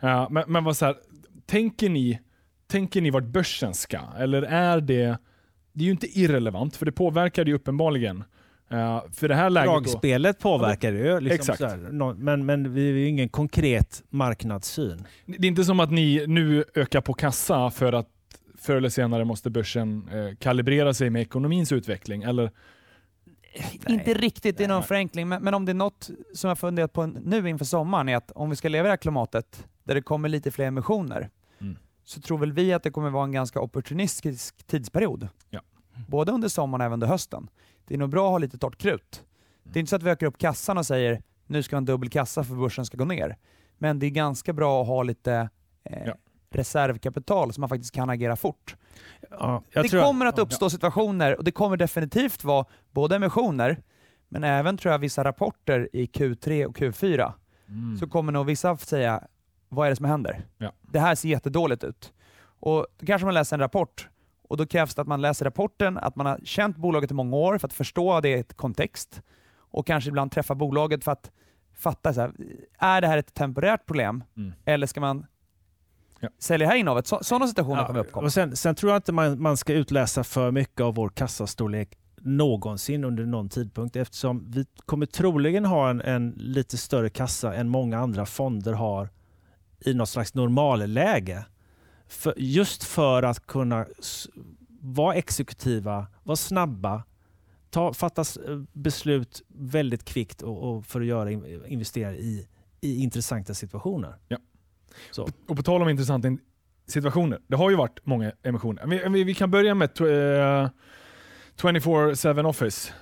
[0.00, 0.94] Eh, men men vad så här,
[1.46, 2.20] tänker, ni,
[2.68, 4.00] tänker ni vart börsen ska?
[4.18, 5.18] Eller är det...
[5.72, 8.24] Det är ju inte irrelevant, för det påverkar det ju uppenbarligen.
[8.70, 11.20] Eh, för det här läget då, Dragspelet påverkar det ju.
[11.20, 11.58] Liksom Exakt.
[11.58, 15.06] så här, men, men vi har ju ingen konkret marknadssyn.
[15.26, 18.08] Det är inte som att ni nu ökar på kassa för att
[18.58, 22.22] förr eller senare måste börsen eh, kalibrera sig med ekonomins utveckling.
[22.22, 22.50] Eller,
[23.86, 24.86] Inte riktigt i någon Nej.
[24.86, 28.16] förenkling, men, men om det är något som jag funderat på nu inför sommaren är
[28.16, 31.30] att om vi ska leva i det här klimatet där det kommer lite fler emissioner.
[32.08, 35.28] Så tror väl vi att det kommer vara en ganska opportunistisk tidsperiod.
[35.50, 35.60] Ja.
[36.08, 37.50] Både under sommaren och även under hösten.
[37.86, 39.24] Det är nog bra att ha lite torrt krut.
[39.62, 41.78] Det är inte så att vi ökar upp kassan och säger nu ska vi ha
[41.80, 43.36] en dubbel kassa för börsen ska gå ner.
[43.78, 45.48] Men det är ganska bra att ha lite
[45.84, 46.14] eh, Ja.
[46.50, 48.76] reservkapital så man faktiskt kan agera fort.
[49.30, 53.82] Ja, det kommer att uppstå situationer och det kommer definitivt vara både emissioner
[54.28, 57.32] men även tror jag vissa rapporter i Q3 och Q4
[57.70, 57.96] Mm.
[57.96, 59.22] så kommer nog vissa säga
[59.68, 60.46] vad är det som händer?
[60.58, 60.72] Ja.
[60.82, 62.12] Det här ser jättedåligt ut.
[62.60, 64.08] Och Då kanske man läser en rapport
[64.48, 67.36] och då krävs det att man läser rapporten, att man har känt bolaget i många
[67.36, 69.22] år för att förstå det i ett kontext
[69.56, 71.30] och kanske ibland träffa bolaget för att
[71.74, 72.32] fatta, så här,
[72.78, 74.52] är det här ett temporärt problem Mm.
[74.64, 75.26] eller ska man
[76.20, 76.28] Ja.
[76.38, 77.06] sälja det här innehavet?
[77.06, 78.24] Så, sådana situationer kommer uppkomma.
[78.26, 81.98] och sen, sen tror jag inte man, man ska utläsa för mycket av vår kassastorlek
[82.20, 87.68] någonsin under någon tidpunkt eftersom vi kommer troligen ha en, en lite större kassa än
[87.68, 89.08] många andra fonder har
[89.84, 91.46] i något slags normalläge.
[92.08, 93.86] För, just för att kunna
[94.80, 97.02] vara exekutiva, vara snabba,
[97.70, 98.24] ta, fatta
[98.72, 102.48] beslut väldigt kvickt och, och för att göra in- investera i,
[102.80, 104.14] i intressanta situationer.
[104.28, 104.38] Ja.
[105.10, 105.28] Så.
[105.48, 106.40] Och på tal om intressanta in-
[106.86, 107.40] situationer.
[107.46, 108.86] Det har ju varit många emissioner.
[108.86, 110.70] Vi, vi, vi kan börja med tw- eh,
[111.56, 112.92] 24-7 Office.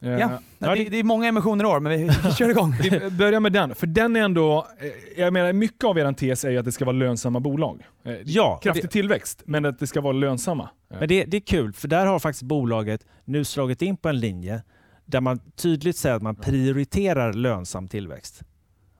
[0.00, 0.38] Eh, Ja.
[0.58, 2.74] Nej, det, det är många emissioner i år, men vi, vi kör igång.
[2.82, 4.66] Vi börjar med den, för den är ändå...
[4.80, 7.86] eh, Jag menar, mycket av er tes är ju att det ska vara lönsamma bolag.
[8.04, 10.68] Eh, Ja, Kraftig det- tillväxt, men att det ska vara lönsamma.
[10.88, 14.20] Men det, det är kul, för där har faktiskt bolaget nu slagit in på en
[14.20, 14.62] linje
[15.04, 18.42] där man tydligt säger att man prioriterar lönsam tillväxt.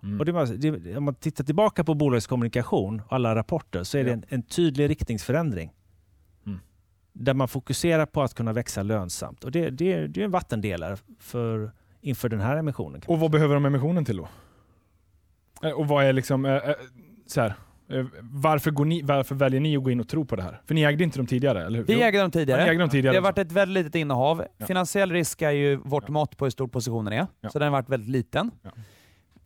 [0.03, 0.21] Mm.
[0.21, 4.11] Och det, om man tittar tillbaka på bolagets kommunikation och alla rapporter så är det
[4.11, 4.15] Ja.
[4.15, 5.71] en, en tydlig riktningsförändring.
[7.21, 9.45] Där man fokuserar på att kunna växa lönsamt.
[9.45, 13.03] Och det, det, det är en vattendelare för, inför den här emissionen.
[13.07, 14.29] Och vad behöver de emissionen till då?
[15.63, 16.45] Eh, Och vad är liksom...
[16.45, 16.75] eh, eh,
[17.27, 17.55] Så här,
[18.21, 20.61] varför, går ni, varför väljer ni att gå in och tro på det här?
[20.67, 21.85] För ni ägde inte dem tidigare, eller hur?
[21.85, 22.61] Vi ägde dem tidigare.
[22.61, 24.45] Ja, ägde dem tidigare Det har varit ett väldigt litet innehav.
[24.59, 24.67] Ja.
[24.67, 26.13] Finansiell risk är ju vårt Ja.
[26.13, 27.49] mått på hur stor positionen är, Ja.
[27.51, 28.51] så den har varit väldigt liten.
[28.63, 28.71] Ja.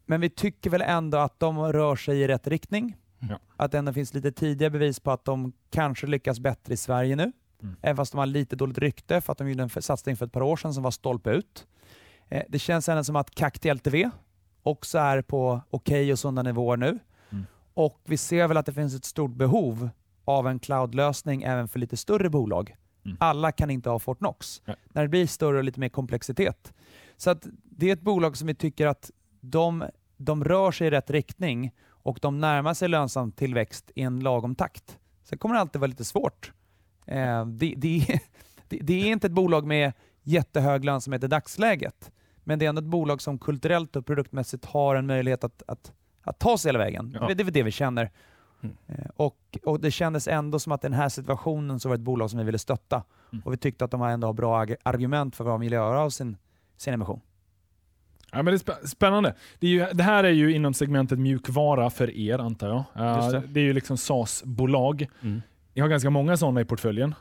[0.06, 2.96] Men vi tycker väl ändå att de rör sig i rätt riktning.
[3.18, 3.38] Ja.
[3.56, 7.16] Att det ändå finns lite tidiga bevis på att de kanske lyckas bättre i Sverige
[7.16, 7.32] nu.
[7.62, 7.76] Mm.
[7.82, 10.32] Även fast de har lite dåligt rykte för att de gjorde en satsning för ett
[10.32, 11.66] par år sedan som var stolpe ut.
[12.28, 14.10] Eh, det känns ändå som att till LTV
[14.62, 16.98] också är på okej och sunda nivåer nu.
[17.30, 17.46] Mm.
[17.74, 19.88] Och vi ser väl att det finns ett stort behov
[20.24, 22.76] av en cloudlösning även för lite större bolag.
[23.04, 23.16] Mm.
[23.20, 24.62] Alla kan inte ha Fortnox.
[24.64, 24.76] Nej.
[24.88, 26.72] När det blir större och lite mer komplexitet.
[27.16, 29.84] Så att det är ett bolag som vi tycker att de,
[30.16, 34.54] de rör sig i rätt riktning och de närmar sig lönsam tillväxt i en lagom
[34.54, 34.98] takt.
[35.24, 36.52] Sen kommer det alltid vara lite svårt.
[37.06, 38.20] Eh, det, det,
[38.68, 42.10] det, är inte ett bolag med jättehög lönsamhet i dagsläget,
[42.44, 45.92] men det är ändå ett bolag som kulturellt och produktmässigt har en möjlighet att, att,
[46.22, 47.16] att ta sig hela vägen.
[47.20, 47.26] Ja.
[47.28, 48.10] Det, det är det vi känner.
[48.62, 48.76] Mm.
[48.86, 52.04] Eh, Och, och Det kändes ändå som att den här situationen så var det ett
[52.04, 53.04] bolag som vi ville stötta.
[53.32, 53.42] Mm.
[53.44, 56.10] Och vi tyckte att de ändå har bra argument för vad de vill göra av
[56.10, 56.36] sin,
[56.76, 57.20] sin emission.
[58.32, 59.34] Ja, men det är spä- spännande.
[59.58, 63.16] Det, är ju, det här är ju inom segmentet mjukvara för er, antar jag.
[63.16, 63.42] Just det.
[63.46, 63.60] det.
[63.60, 65.06] är ju liksom SaaS-bolag.
[65.22, 65.42] Mm.
[65.74, 67.14] Ni har ganska många sådana i portföljen,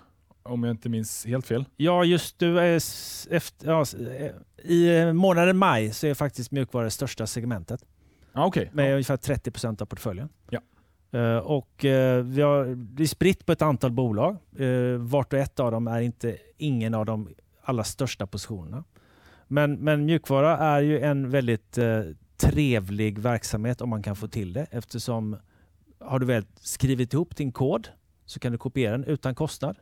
[0.43, 1.65] om jag inte minns helt fel.
[1.77, 3.85] Ja, just nu är s- efter, ja,
[4.19, 4.31] eh,
[4.71, 7.85] i eh, månaden maj så är faktiskt mjukvara det största segmentet.
[8.33, 8.69] Ah, Okej.
[8.73, 8.91] med Ja.
[8.93, 10.29] ungefär 30 procent av portföljen.
[10.49, 10.59] Ja.
[11.19, 14.37] Eh, och eh, vi har, det är spritt på ett antal bolag.
[14.59, 17.29] Uh, vart och ett av dem är inte ingen av de
[17.63, 18.83] allra största positionerna.
[19.47, 22.01] Men, men mjukvara är ju en väldigt eh,
[22.37, 25.37] trevlig verksamhet om man kan få till det eftersom
[25.99, 27.87] har du väl skrivit ihop din kod
[28.31, 29.77] så kan du kopiera den utan kostnad.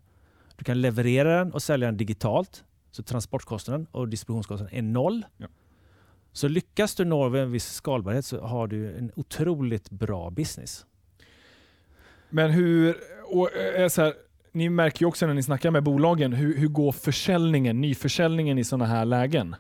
[0.55, 5.25] Du kan leverera den och sälja den digitalt så transportkostnaden och distributionskostnaden är noll.
[5.37, 5.47] Ja.
[6.31, 10.85] Så lyckas du nå en viss skalbarhet så har du en otroligt bra business.
[12.29, 12.95] Men hur...
[13.25, 14.13] Och, eh, så här,
[14.51, 18.63] ni märker ju också när ni snackar med bolagen, hur, hur går försäljningen, nyförsäljningen i
[18.63, 19.55] sådana här lägen?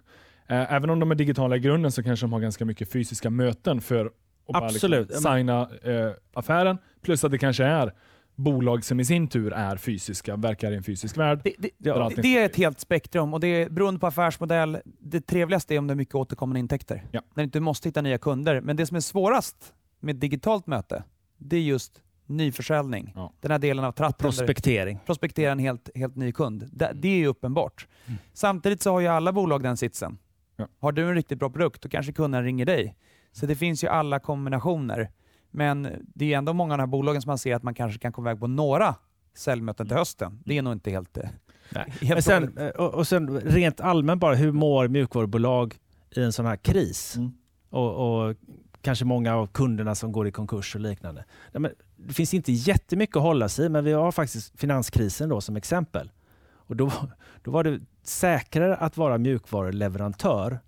[0.47, 3.29] Eh, även om de är digitala i grunden så kanske de har ganska mycket fysiska
[3.29, 4.13] möten för att
[4.53, 5.09] bara Absolut.
[5.09, 6.77] liksom signa eh, affären.
[7.01, 7.93] Plus att det kanske är
[8.39, 11.41] bolag som i sin tur är fysiska, verkar i en fysisk värld.
[11.43, 14.77] Det, det, Där det, är ett helt spektrum och det är beroende på affärsmodell.
[14.85, 17.03] Det trevligaste är om det är mycket återkommande intäkter.
[17.11, 17.21] Ja.
[17.33, 18.61] När du inte måste hitta nya kunder.
[18.61, 21.03] Men det som är svårast med ett digitalt möte,
[21.37, 23.11] det är just nyförsäljning.
[23.15, 23.33] Ja.
[23.41, 24.15] Den här delen av tratten.
[24.25, 24.99] där- Prospektering.
[25.05, 26.69] prospektera en helt, helt ny kund.
[26.71, 27.87] Det, det är ju uppenbart.
[28.05, 28.19] Mm.
[28.33, 30.17] Samtidigt så har ju alla bolag den sitsen.
[30.55, 30.67] Ja.
[30.79, 32.95] Har du en riktigt bra produkt, då kanske kunden ringer dig.
[33.31, 35.09] Så det finns ju alla kombinationer.
[35.51, 37.99] Men det är ändå många av de här bolagen som man ser att man kanske
[37.99, 38.95] kan komma iväg på några
[39.35, 40.39] säljmöten till hösten.
[40.45, 41.29] Det är nog inte helt, eh,
[41.69, 41.93] Nej.
[42.01, 45.77] helt Men sen, eh, och, och sen rent allmänt bara, hur mår mjukvarubolag
[46.15, 47.15] i en sån här kris?
[47.15, 47.31] Mm.
[47.69, 48.35] Och, och
[48.81, 51.25] kanske många av kunderna som går i konkurs och liknande.
[51.51, 55.29] Nej, men det finns inte jättemycket att hålla sig i, men vi har faktiskt finanskrisen
[55.29, 56.11] då som exempel.
[56.51, 56.91] Och då,
[57.43, 60.59] då var det säkrare att vara mjukvaruleverantör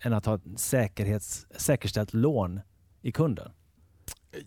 [0.00, 2.60] än att ha ett säkerhets, säkerställt lån
[3.02, 3.50] i kunden.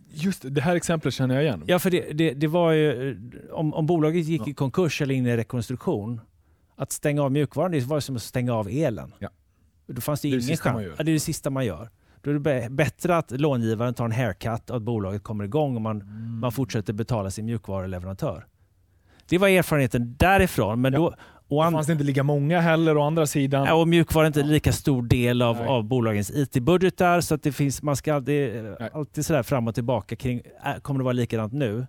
[0.09, 1.63] Just det, det här exemplet känner jag igen.
[1.67, 3.17] Ja, för det, det, det var ju,
[3.51, 4.47] om, om bolaget gick Ja.
[4.47, 6.21] i konkurs eller in i rekonstruktion,
[6.75, 9.13] att stänga av mjukvaran det var som att stänga av elen.
[9.19, 9.29] Ja.
[9.87, 10.83] Då fanns det, Det ingen chans.
[10.97, 11.89] Ja, det är det sista man gör.
[12.21, 15.75] Då är det bä- bättre att långivaren tar en haircut och att bolaget kommer igång
[15.75, 16.39] och man, Mm.
[16.39, 18.45] man fortsätter betala sin mjukvaruleverantör.
[19.29, 20.81] Det var erfarenheten därifrån.
[20.81, 20.99] Men Ja.
[20.99, 21.15] då,
[21.57, 23.65] och, Det an, fanns inte lika många heller å andra sidan.
[23.65, 25.67] ja, och mjukvara är inte lika stor del av, Nej.
[25.67, 28.89] av bolagens IT-budgetar så att det finns, man ska alltid, Nej.
[28.93, 31.87] alltid sådär fram och tillbaka kring, äh, kommer det vara likadant nu?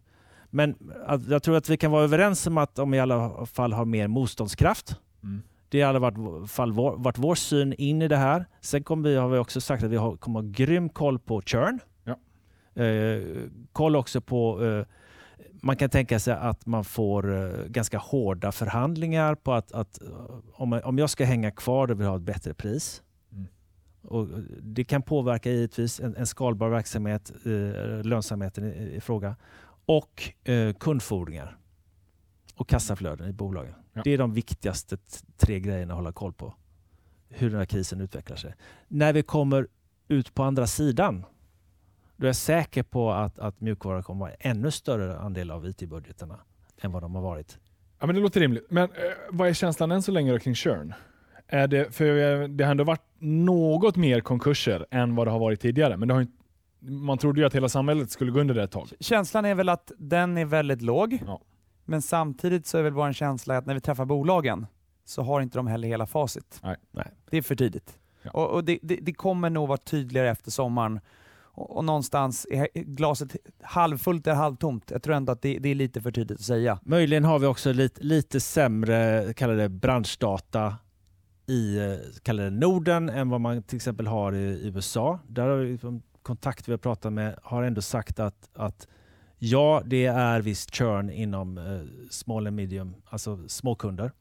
[0.50, 0.74] Men
[1.06, 3.84] att, jag tror att vi kan vara överens om att de i alla fall har
[3.84, 4.96] mer motståndskraft.
[5.22, 5.42] Mm.
[5.68, 8.44] Det har i alla fall vår, varit vår syn in i det här.
[8.60, 11.42] Sen kommer vi, har vi också sagt att vi har, kommer ha grym koll på
[11.42, 11.78] churn.
[12.04, 12.82] Ja.
[12.82, 13.22] Eh,
[13.72, 14.84] koll också på eh,
[15.64, 20.08] man kan tänka sig att man får eh, ganska hårda förhandlingar på att, att eh,
[20.52, 23.02] om, om jag ska hänga kvar då vill jag ha ett bättre pris.
[23.32, 23.46] Mm.
[24.02, 29.36] Och eh, det kan påverka givetvis en, en skalbar verksamhet, eh, lönsamheten i, i fråga
[29.86, 31.58] och eh, kundfordringar
[32.54, 33.74] och kassaflöden i bolagen.
[33.92, 34.00] Ja.
[34.04, 34.96] Det är de viktigaste
[35.36, 36.54] tre grejerna att hålla koll på.
[37.28, 38.54] Hur den här krisen utvecklar sig.
[38.88, 39.68] När vi kommer
[40.08, 41.24] ut på andra sidan
[42.16, 45.66] då är jag säker på att, att mjukvara kommer vara en ännu större andel av
[45.66, 46.38] IT-budgeterna
[46.80, 47.58] än vad de har varit.
[48.00, 48.66] Ja, men det låter rimligt.
[48.70, 48.90] Men eh,
[49.30, 50.94] vad är känslan än så länge då kring churn?
[51.46, 55.60] Är det, för det har ändå varit något mer konkurser än vad det har varit
[55.60, 55.96] tidigare.
[55.96, 56.26] Men det har ju,
[56.78, 58.88] man trodde ju att hela samhället skulle gå under det ett tag.
[59.00, 61.18] Känslan är väl att den är väldigt låg.
[61.26, 61.40] Ja.
[61.84, 64.66] Men samtidigt så är väl vår känsla att när vi träffar bolagen
[65.04, 66.60] så har inte de heller hela facit.
[66.62, 66.76] Nej.
[66.90, 67.10] Nej.
[67.30, 67.98] Det är för tidigt.
[68.22, 68.30] Ja.
[68.30, 71.00] Och, och det, det, det kommer nog vara tydligare efter sommaren.
[71.54, 74.90] Och, och någonstans är glaset halvfullt eller halvtomt.
[74.90, 76.78] Jag tror ändå att det, det är lite för tidigt att säga.
[76.82, 80.76] Möjligen har vi också lite, lite sämre kallar det branschdata
[81.46, 81.78] i
[82.22, 85.18] kallar det Norden än vad man till exempel har i, USA.
[85.28, 88.88] Där har vi liksom kontakt vi har pratat med har ändå sagt att, att
[89.38, 94.12] ja, det är viss churn inom eh, small and medium, alltså småkunder.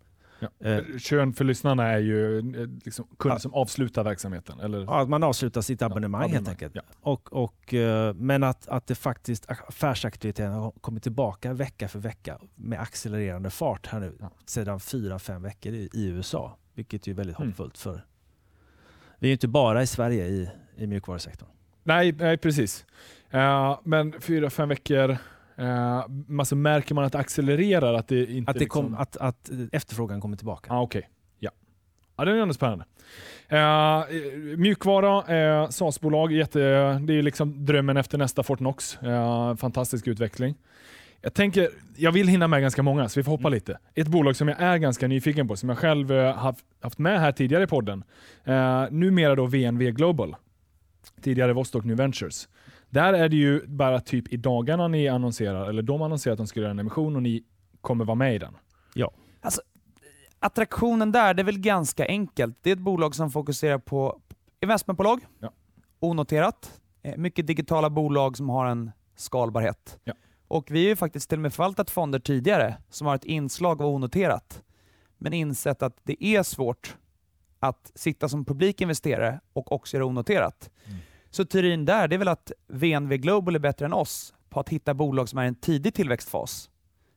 [0.60, 0.67] Ja.
[0.69, 2.43] Eh, Churn för lyssnarna är ju eh,
[2.86, 3.39] liksom kunder Ja.
[3.39, 4.60] som avslutar verksamheten.
[4.60, 4.84] Eller?
[4.84, 6.75] Ja, att man avslutar sitt abonnemang, helt abonnemang, enkelt.
[6.75, 6.82] ja.
[7.01, 12.39] Och, och, eh, men att, att det faktiskt affärsaktiviteten har kommit tillbaka vecka för vecka
[12.56, 14.32] med accelererande fart här nu Ja.
[14.45, 16.58] sedan fyra, fem veckor i, i USA.
[16.73, 17.49] Vilket är väldigt Mm.
[17.49, 18.06] hoppfullt för
[19.19, 21.49] vi är ju inte bara i Sverige i, i mjukvarusektorn.
[21.84, 22.86] Nej, nej, precis.
[23.29, 25.17] Eh, men fyra, fem veckor,
[25.59, 27.93] uh, alltså märker man att det accelererar?
[27.93, 29.01] Att det inte Att, det kom, liksom...
[29.01, 30.73] att, att efterfrågan kommer tillbaka.
[30.73, 31.51] Ah, Okej, ja.
[32.17, 32.25] ja.
[32.25, 32.85] Det är ändå spännande.
[33.51, 35.17] Uh, mjukvara,
[35.63, 36.59] uh, SaaS-bolag, jätte,
[36.99, 38.97] det är liksom drömmen efter nästa Fortnox.
[39.03, 40.55] Uh, fantastisk utveckling.
[41.21, 43.53] Jag tänker, jag vill hinna med ganska många, så vi får hoppa Mm.
[43.53, 43.77] lite.
[43.95, 47.31] Ett bolag som jag är ganska nyfiken på, som jag själv haft, haft med här
[47.31, 48.03] tidigare i podden.
[48.47, 50.35] Uh, numera då VNV Global.
[51.21, 52.47] Tidigare Vostok New Ventures.
[52.93, 56.47] Där är det ju bara typ i dagarna ni annonserar, eller de annonserar att de
[56.47, 57.43] ska göra en emission och ni
[57.82, 58.53] kommer vara med i den.
[60.39, 62.58] Attraktionen där, det är väl ganska enkelt.
[62.62, 64.19] Det är ett bolag som fokuserar på
[64.62, 65.51] investmentbolag, Ja.
[65.99, 69.99] onoterat, eh, mycket digitala bolag som har en skalbarhet.
[70.03, 70.13] Ja.
[70.47, 73.82] Och vi har ju faktiskt till och med förvaltat fonder tidigare som har ett inslag
[73.82, 74.63] av onoterat,
[75.17, 76.97] men insett att det är svårt
[77.60, 80.69] att sitta som publikinvesterare och också göra onoterat.
[80.86, 80.99] Mm.
[81.36, 84.69] Så teorin där, det är väl att VNV Global är bättre än oss på att
[84.69, 86.69] hitta bolag som är i en tidig tillväxtfas.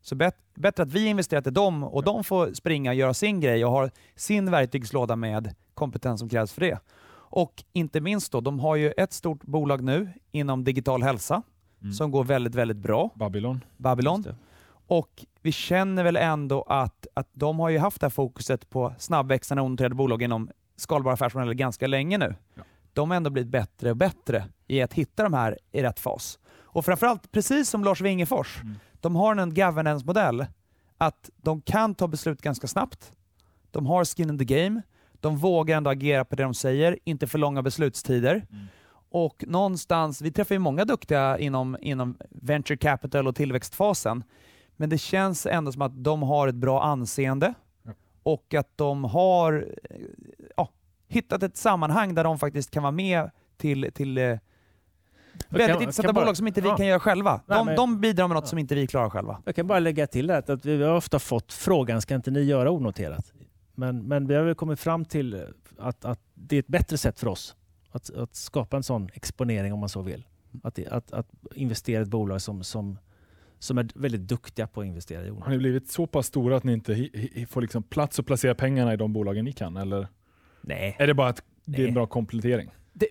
[0.02, 3.40] Så bet- bättre att vi investerar i dem och de får springa och göra sin
[3.40, 6.78] grej och har sin verktygslåda med kompetens som krävs för det.
[7.28, 11.42] Och inte minst då, de har ju ett stort bolag nu inom digital hälsa
[11.80, 11.92] Mm.
[11.92, 13.64] som går väldigt, väldigt bra, Babylon.
[13.76, 14.24] Babylon.
[14.86, 18.94] Och vi känner väl ändå att, att de har ju haft det här fokuset på
[18.98, 22.34] snabbväxande och onoterade bolag inom skalbara affärsmodeller ganska länge nu.
[22.54, 22.62] Ja.
[22.96, 26.38] De har ändå blivit bättre och bättre i att hitta de här i rätt fas.
[26.58, 28.74] Och framförallt, precis som Lars Wingefors, Mm.
[29.00, 30.46] de har en governance-modell
[30.98, 33.12] att de kan ta beslut ganska snabbt.
[33.70, 34.82] De har skin in the game.
[35.20, 38.34] De vågar ändå agera på det de säger, inte för långa beslutstider.
[38.50, 38.66] Mm.
[39.10, 44.24] Och någonstans, vi träffar ju många duktiga inom, inom venture capital och tillväxtfasen,
[44.76, 47.54] men det känns ändå som att de har ett bra anseende
[48.22, 49.96] och att de har eh,
[50.56, 50.68] ja,
[51.08, 54.24] hittat ett sammanhang där de faktiskt kan vara med till, till eh,
[55.48, 56.76] väldigt kan- intressanta kan bara- bolag som inte vi ja.
[56.76, 57.40] kan göra själva.
[57.46, 58.48] Nej, De, men- de bidrar med något Ja.
[58.48, 59.42] som inte vi klarar själva.
[59.44, 62.40] Jag kan bara lägga till det att vi har ofta fått frågan, ska inte ni
[62.42, 63.32] göra onoterat?
[63.74, 65.46] Men, men vi har väl kommit fram till
[65.78, 67.56] att, att det är ett bättre sätt för oss
[67.90, 70.26] att, att skapa en sån exponering om man så vill.
[70.62, 72.98] Att, att, att investera i ett bolag som, som,
[73.58, 75.50] som är väldigt duktiga på att investera i Har onoterat.
[75.52, 77.08] ni blivit så pass stora att ni inte
[77.48, 79.76] får liksom plats att placera pengarna i de bolagen ni kan?
[79.76, 80.08] Eller
[80.66, 80.96] Nej.
[80.98, 82.70] är det bara att det är en bra komplettering?
[82.92, 83.06] Det,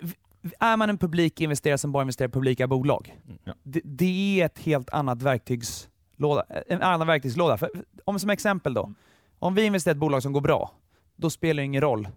[0.60, 3.38] är man en publik investerare som bara investerar i publika bolag, Mm.
[3.44, 3.54] Ja.
[3.62, 6.44] det, det är ett helt annat verktygslåda.
[6.66, 7.56] En annan verktygslåda.
[7.58, 7.70] För,
[8.04, 8.92] om som exempel då,
[9.38, 10.70] om vi investerar i ett bolag som går bra,
[11.16, 12.08] då spelar det ingen roll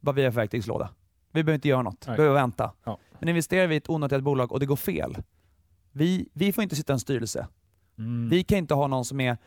[0.00, 0.90] vad vi har för verktygslåda.
[1.32, 2.72] Vi behöver inte göra något, vi behöver vänta.
[2.84, 2.98] Ja.
[3.18, 5.16] Men investerar vi i ett onoterat bolag och det går fel,
[5.92, 7.46] vi, vi får inte sitta i en styrelse.
[7.98, 8.28] Mm.
[8.28, 9.38] Vi kan inte ha någon som är,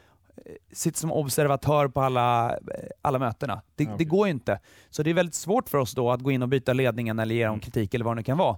[0.72, 2.58] sitter som observatör på alla, eh,
[3.02, 3.62] alla mötena.
[3.76, 4.60] Det, Ja, det går ju inte.
[4.89, 7.36] Så det är väldigt svårt för oss då att gå in och byta ledningen eller
[7.36, 7.60] ge dem Mm.
[7.60, 8.58] kritik eller vad det nu kan vara.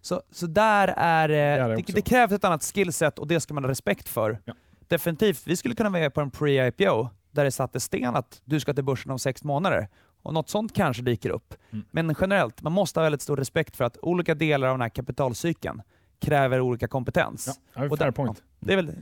[0.00, 3.40] Så, så där är, eh, är det det, det krävs ett annat skillset och det
[3.40, 4.38] ska man ha respekt för.
[4.44, 4.54] Ja.
[4.88, 5.42] Definitivt.
[5.46, 8.84] Vi skulle kunna vara på en pre-IPO där det satte sten att du ska till
[8.84, 9.88] börsen om sex månader.
[10.22, 11.54] Och något sånt kanske dyker upp.
[11.72, 11.84] Mm.
[11.90, 14.88] Men generellt, man måste ha väldigt stor respekt för att olika delar av den här
[14.88, 15.82] kapitalcykeln
[16.20, 17.46] kräver olika kompetens.
[17.74, 18.42] Ja, ja, Och där- point.
[18.60, 18.92] Det är väl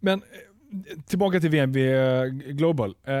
[0.00, 0.28] Men eh,
[1.06, 1.78] tillbaka till VNV
[2.52, 2.96] Global.
[3.04, 3.20] Eh,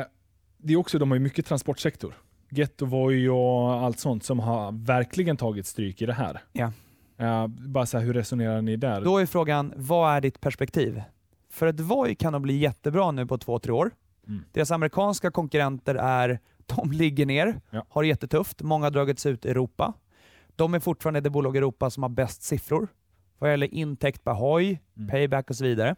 [0.58, 2.14] Det är också, de har ju mycket transportsektor.
[2.50, 6.40] Gettovoy och allt sånt som har verkligen tagit stryk i det här.
[6.52, 6.72] Ja.
[7.18, 9.00] Eh, bara så här, hur resonerar ni där?
[9.04, 11.02] Då är frågan, vad är ditt perspektiv?
[11.50, 13.90] För ett Voi kan de bli jättebra nu på två, tre år.
[14.26, 14.44] Mm.
[14.52, 17.84] Deras amerikanska konkurrenter är, de ligger ner, Ja.
[17.88, 18.62] har det jättetufft.
[18.62, 19.92] Många har dragits ut i Europa.
[20.56, 22.88] De är fortfarande det bolag i Europa som har bäst siffror
[23.38, 25.08] vad gäller intäkt per hoj, Mm.
[25.08, 25.96] payback och så vidare.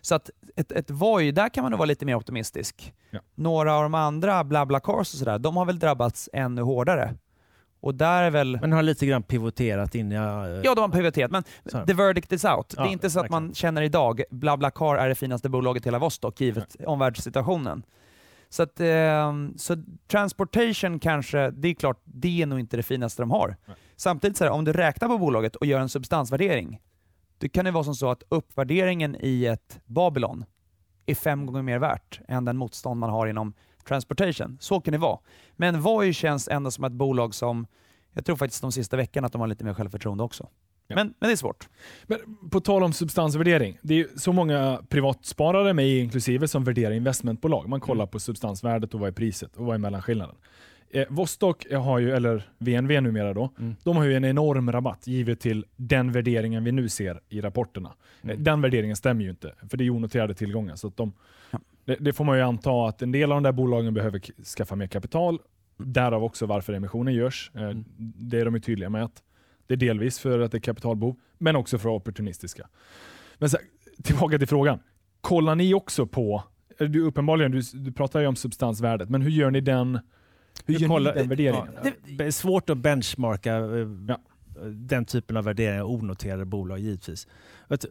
[0.00, 2.94] Så att ett, ett Voi, där kan man nog vara lite mer optimistisk.
[3.10, 3.20] Ja.
[3.34, 7.14] Några av de andra, BlaBlaCars och sådär, de har väl drabbats ännu hårdare.
[7.80, 8.58] Och där är väl...
[8.60, 10.14] Men har lite grann pivoterat in i...
[10.14, 11.86] eh, Ja, de har pivoterat, men här.
[11.86, 12.74] the verdict is out.
[12.76, 15.88] Ja, det är inte så att man känner idag, BlaBlaCar är det finaste bolaget i
[15.88, 17.82] hela Vostok, givet omvärldssituationen.
[18.48, 19.76] Så, att, ehm, så
[20.10, 23.56] transportation kanske, det är klart, det är nog inte det finaste de har.
[23.66, 23.76] Nej.
[23.96, 26.80] Samtidigt, så här, om du räknar på bolaget och gör en substansvärdering,
[27.38, 30.44] då kan det vara som så att uppvärderingen i ett Babylon
[31.06, 33.52] är fem gånger mer värt än den motstånd man har inom
[33.88, 34.58] transportation.
[34.60, 35.18] Så kan det vara.
[35.56, 37.66] Men Voi känns ändå som ett bolag som,
[38.12, 40.48] jag tror faktiskt de sista veckorna att de har lite mer självförtroende också.
[40.86, 40.96] Ja.
[40.96, 41.68] Men, men det är svårt.
[42.06, 42.18] Men
[42.50, 43.78] på tal om substansvärdering.
[43.82, 47.68] Det är så många privatsparare, mig inklusive, som värderar investmentbolag.
[47.68, 48.10] Man kollar Mm.
[48.10, 50.36] på substansvärdet och vad är priset och vad är mellanskillnaden.
[50.90, 53.76] Eh, Vostok har ju, eller VNV numera då, Mm.
[53.84, 57.92] de har ju en enorm rabatt givet till den värderingen vi nu ser i rapporterna.
[58.22, 58.36] Mm.
[58.36, 60.76] Eh, Den värderingen stämmer ju inte, för det är onoterade tillgångar.
[60.76, 61.12] Så de,
[61.50, 61.58] Ja.
[61.84, 64.20] det, det får man ju anta att en del av de där bolagen behöver
[64.56, 65.38] skaffa mer kapital.
[65.76, 67.50] Därav också varför emissionen görs.
[67.54, 67.84] Eh, Mm.
[68.16, 69.22] Det är de ju tydliga med att
[69.66, 72.68] det är delvis för att det är kapitalbehov, men också för att vara opportunistiska.
[73.38, 73.58] Men så,
[74.02, 74.78] tillbaka till frågan.
[75.20, 76.42] Kollar ni också på,
[76.78, 79.98] eller du, uppenbarligen, du, du pratar ju om substansvärdet, men hur gör ni den,
[80.66, 81.68] hur gör kollar- ni den värderingen?
[81.84, 84.18] Ja, det är svårt att benchmarka eh, Ja.
[84.66, 87.26] den typen av värderingar onoterade bolag givetvis.
[87.68, 87.88] Vet, du,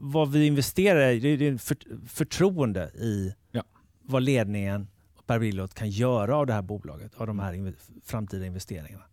[0.00, 1.76] vad vi investerar i det är för,
[2.08, 3.62] förtroende i Ja.
[4.02, 7.74] vad ledningen och Per Brilioth kan göra av det här bolaget, av de här inve-
[8.04, 9.04] framtida investeringarna.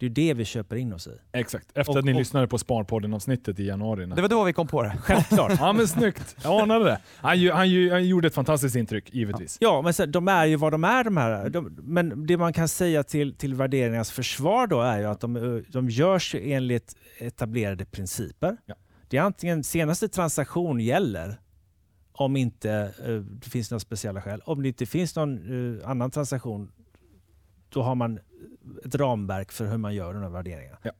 [0.00, 1.10] Det är det vi köper in oss i.
[1.32, 4.06] Exakt, efter Och- att ni och- lyssnade på Sparpodden-avsnittet i januari.
[4.06, 4.96] Det var då vi kom på det.
[5.00, 5.52] Självklart.
[5.60, 7.00] Ja men snyggt, jag anade det.
[7.16, 9.58] Han, han, han gjorde ett fantastiskt intryck, givetvis.
[9.60, 11.48] Ja, men så, de är ju vad de är de här.
[11.50, 15.36] De, men det man kan säga till, till värderingarnas försvar då är ju att de,
[15.36, 18.56] eh, de görs ju enligt etablerade principer.
[18.66, 18.74] Ja.
[19.08, 21.40] Det är antingen senaste transaktion gäller
[22.12, 22.70] om inte
[23.06, 24.40] eh, det finns några speciella skäl.
[24.44, 26.72] Om det inte finns någon eh, annan transaktion
[27.70, 28.18] då har man
[28.84, 30.78] ett ramverk för hur man gör de här värderingarna.
[30.82, 30.90] Ja.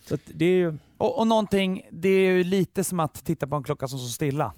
[0.00, 0.78] Så att det är ju...
[0.98, 4.08] Och, och någonting, det är ju lite som att titta på en klocka som står
[4.08, 4.52] stilla.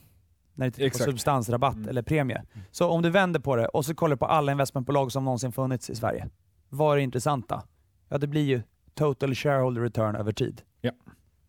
[0.54, 1.04] När du tittar Exakt.
[1.04, 1.88] på substansrabatt Mm.
[1.88, 2.42] eller premie.
[2.70, 5.90] Så om du vänder på det och så kollar på alla investmentbolag som någonsin funnits
[5.90, 6.28] i Sverige.
[6.68, 7.62] Vad är det intressanta?
[8.08, 8.62] Ja, det blir ju
[8.94, 10.62] total shareholder return över tid.
[10.80, 10.92] Ja.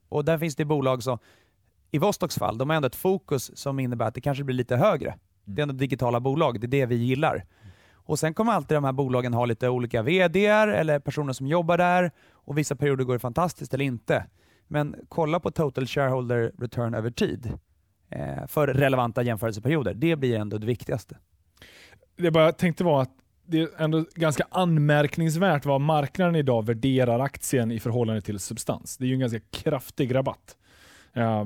[0.10, 1.18] Och där finns det bolag som,
[1.92, 4.76] i Vostoks fall, de har ändå ett fokus som innebär att det kanske blir lite
[4.76, 5.18] högre.
[5.46, 7.46] Det är ändå digitala bolag, det är det vi gillar.
[8.06, 11.78] Och Sen kommer alltid de här bolagen ha lite olika vd eller personer som jobbar
[11.78, 14.26] där och vissa perioder går det fantastiskt eller inte.
[14.68, 17.54] Men kolla på total shareholder return över tid
[18.10, 19.94] eh, för relevanta jämförelseperioder.
[19.94, 21.18] Det blir ändå det viktigaste.
[22.18, 23.12] Det bara jag tänkte var att
[23.48, 28.98] det är ändå ganska anmärkningsvärt vad marknaden idag värderar aktien i förhållande till substans.
[28.98, 30.58] Det är ju en ganska kraftig rabatt.
[31.14, 31.40] Eh,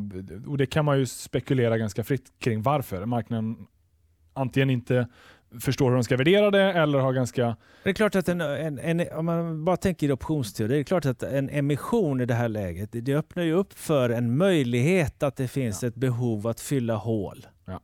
[0.48, 3.06] och Det kan man ju spekulera ganska fritt kring varför.
[3.06, 3.68] Marknaden
[4.34, 5.08] antingen inte
[5.60, 7.58] förstår hur de ska värdera det eller har ganska...
[7.84, 10.84] Det är klart att en, en, en, om man bara tänker i optionsteori, det är
[10.84, 15.24] klart att en emission i det här läget, det öppnar ju upp för en möjlighet
[15.24, 15.88] att det finns ja.
[15.90, 17.48] ett behov att fylla hål.
[17.66, 17.80] Ja.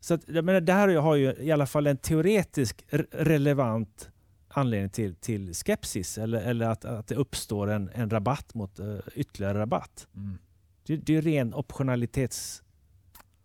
[0.00, 4.10] Så att, jag menar, det här har ju i alla fall en teoretisk relevant
[4.48, 8.98] anledning till, till skepsis eller, eller att, att det uppstår en, en rabatt mot uh,
[9.14, 10.06] ytterligare rabatt.
[10.16, 10.38] Mm.
[10.86, 12.70] Det, det är ren optionalitetstänk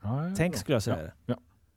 [0.01, 1.11] ja, skulle jag säga.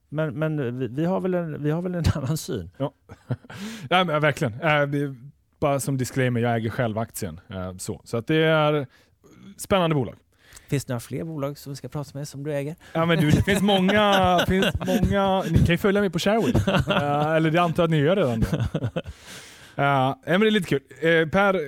[0.08, 2.70] Men, men vi, vi, har väl en, vi har väl en annan syn?
[2.76, 2.92] Ja,
[3.90, 4.60] ja men, verkligen.
[4.60, 5.12] Äh,
[5.60, 7.40] bara som disclaimer, jag äger själv aktien.
[7.48, 8.86] Äh, så så att det är
[9.56, 10.16] spännande bolag.
[10.68, 12.76] Finns det några fler bolag som vi ska prata med som du äger?
[12.92, 15.42] Ja, men du, det finns många, finns många.
[15.42, 16.56] Ni kan ju följa mig på Sharewin.
[16.56, 18.42] Uh, eller det antar jag att ni gör redan.
[18.42, 20.82] Uh, men det är lite kul.
[21.04, 21.60] Uh, per,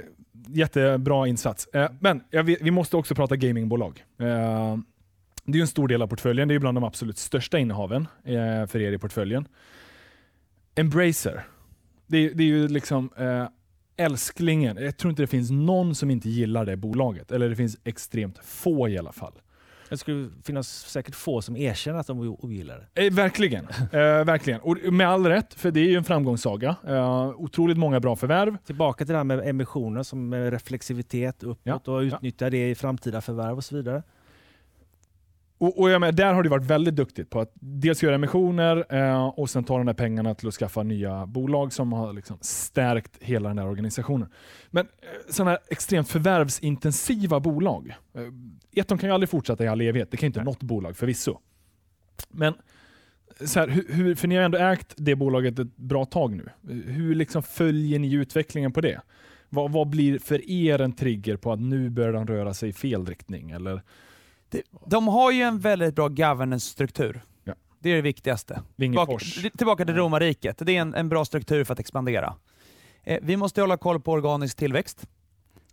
[0.49, 1.69] jättebra insats.
[1.77, 4.05] Uh, men vi, vi, måste också prata gamingbolag.
[5.45, 6.49] Det är en stor del av portföljen.
[6.49, 9.49] Det är bland de absolut största innehaven uh, för er i portföljen.
[10.75, 11.45] Embracer.
[12.07, 13.11] Det, det är ju liksom
[13.97, 14.77] älsklingen.
[14.81, 17.33] Jag tror inte det finns någon som inte gillar det bolaget.
[17.33, 19.33] Eller det finns extremt få i alla fall.
[19.91, 23.07] Det skulle finnas säkert få som erkänner att de ogillar det.
[23.07, 23.65] Eh, verkligen.
[23.93, 24.61] eh, verkligen.
[24.61, 26.77] Och med all rätt, för det är ju en framgångssaga.
[26.87, 28.57] Eh, otroligt många bra förvärv.
[28.67, 31.93] Tillbaka till det här med emissioner som reflexivitet uppåt ja.
[31.93, 32.51] och utnyttja ja.
[32.51, 34.03] det i framtida förvärv och så vidare.
[35.61, 38.87] Och, och jag med, där har du varit väldigt duktigt på att dels göra emissioner
[38.95, 42.39] eh, och sen ta de där pengarna till att skaffa nya bolag som har liksom
[42.41, 44.29] stärkt hela den här organisationen.
[44.71, 47.97] Men eh, sådana extremt förvärvsintensiva bolag.
[48.15, 48.23] Eh,
[48.81, 50.11] ett, de kan ju aldrig fortsätta i all evighet.
[50.11, 50.45] Det kan inte Nej.
[50.45, 51.39] något bolag förvisso.
[52.29, 52.55] Men
[53.45, 56.49] så här, hur, hur, för ni har ändå ägt det bolaget ett bra tag nu.
[56.83, 59.01] Hur liksom följer ni utvecklingen på det?
[59.49, 62.73] Vad, vad blir för er en trigger på att nu börjar den röra sig i
[62.73, 63.51] fel riktning?
[63.51, 63.83] Eller
[64.87, 67.23] de har ju en väldigt bra governance-struktur.
[67.45, 67.55] Ja.
[67.79, 68.63] Det är det viktigaste.
[68.77, 69.19] Tillbaka,
[69.57, 70.59] tillbaka till romarriket.
[70.59, 72.35] Det är en, en bra struktur för att expandera.
[73.03, 75.07] Eh, vi måste hålla koll på organisk tillväxt.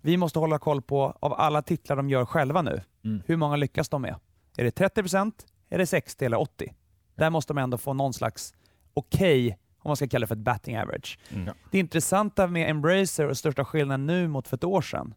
[0.01, 3.21] Vi måste hålla koll på, av alla titlar de gör själva nu, mm.
[3.25, 4.15] hur många lyckas de med?
[4.57, 5.32] Är det 30%,
[5.69, 6.65] är det 60 eller 80?
[6.67, 6.73] Ja.
[7.15, 8.53] Där måste de ändå få någon slags
[8.93, 11.19] okej, okay, om man ska kalla det för ett batting average.
[11.30, 11.53] Mm.
[11.71, 15.13] Det intressanta med Embracer och största skillnaden nu mot för ett år sedan,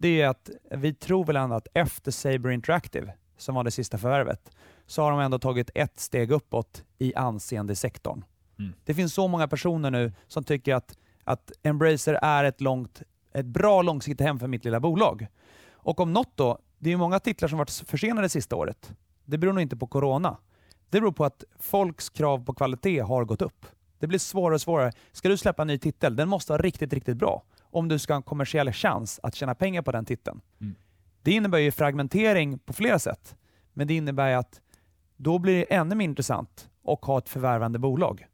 [0.00, 3.98] det är att vi tror väl ändå att efter Saber Interactive, som var det sista
[3.98, 4.50] förvärvet,
[4.86, 8.24] så har de ändå tagit ett steg uppåt i anseende sektorn.
[8.58, 8.72] Mm.
[8.84, 13.46] Det finns så många personer nu som tycker att, att Embracer är ett, långt, ett
[13.46, 15.26] bra långsiktigt hem för mitt lilla bolag.
[15.72, 18.92] Och om något då, det är många titlar som varit försenade sista året.
[19.24, 20.36] Det beror nog inte på corona.
[20.90, 23.66] Det beror på att folks krav på kvalitet har gått upp.
[23.98, 24.92] Det blir svårare och svårare.
[25.12, 28.12] Ska du släppa en ny titel, den måste vara riktigt, riktigt bra om du ska
[28.12, 30.40] ha en kommersiell chans att tjäna pengar på den titeln.
[30.60, 30.74] Mm.
[31.22, 33.36] Det innebär ju fragmentering på flera sätt,
[33.72, 34.60] men det innebär att
[35.16, 38.26] då blir det ännu mer intressant att ha ett förvärvande bolag.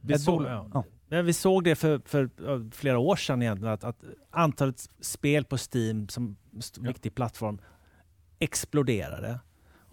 [0.00, 0.70] Vi, såg, bolag.
[0.74, 0.84] Ja.
[1.08, 1.22] Ja.
[1.22, 6.08] vi såg det för, för, flera år sedan egentligen, att, att antalet spel på Steam
[6.08, 6.36] som
[6.80, 7.58] viktig plattform
[8.38, 9.40] exploderade.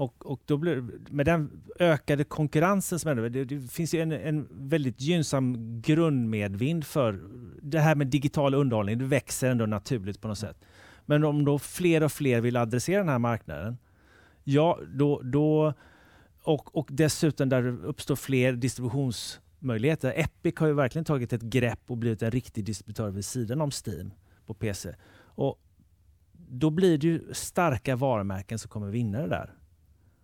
[0.02, 4.12] Och, och då blir, med den ökade konkurrensen som är det, det finns ju en,
[4.12, 7.20] en väldigt gynnsam grundmedvind för
[7.62, 8.98] det här med digital underhållning.
[8.98, 10.58] Det växer ändå naturligt på något sätt.
[11.06, 13.78] Men om då fler och fler vill adressera den här marknaden,
[14.44, 15.74] ja då, då
[16.44, 20.14] och, och dessutom där det uppstår fler distributionsmöjligheter.
[20.16, 23.72] Epic har ju verkligen tagit ett grepp och blivit en riktig distributör vid sidan om
[23.86, 24.14] Steam
[24.46, 24.96] på PC.
[25.20, 25.60] Och
[26.34, 29.61] då blir det ju starka varumärken som kommer vinna det där.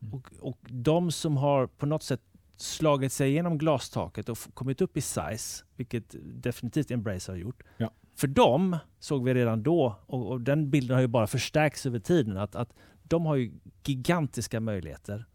[0.02, 0.14] Mm.
[0.14, 2.22] Och, och de som har på något sätt
[2.58, 7.64] slagit sig igenom glastaket och kommit upp i size, vilket definitivt Embrace har gjort.
[7.78, 7.92] Ja.
[8.16, 12.00] För dem såg vi redan då, och, och, den bilden har ju bara förstärkts över
[12.00, 12.74] tiden, att, att
[13.04, 13.52] de har ju
[13.84, 15.26] gigantiska möjligheter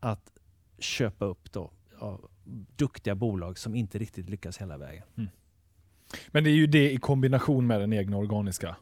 [0.00, 0.32] att
[0.78, 1.70] köpa upp då,
[2.00, 2.20] ja,
[2.76, 5.02] duktiga bolag som inte riktigt lyckas hela vägen.
[5.16, 5.30] Mm.
[6.28, 8.76] Men det är ju det i kombination med den egna organiska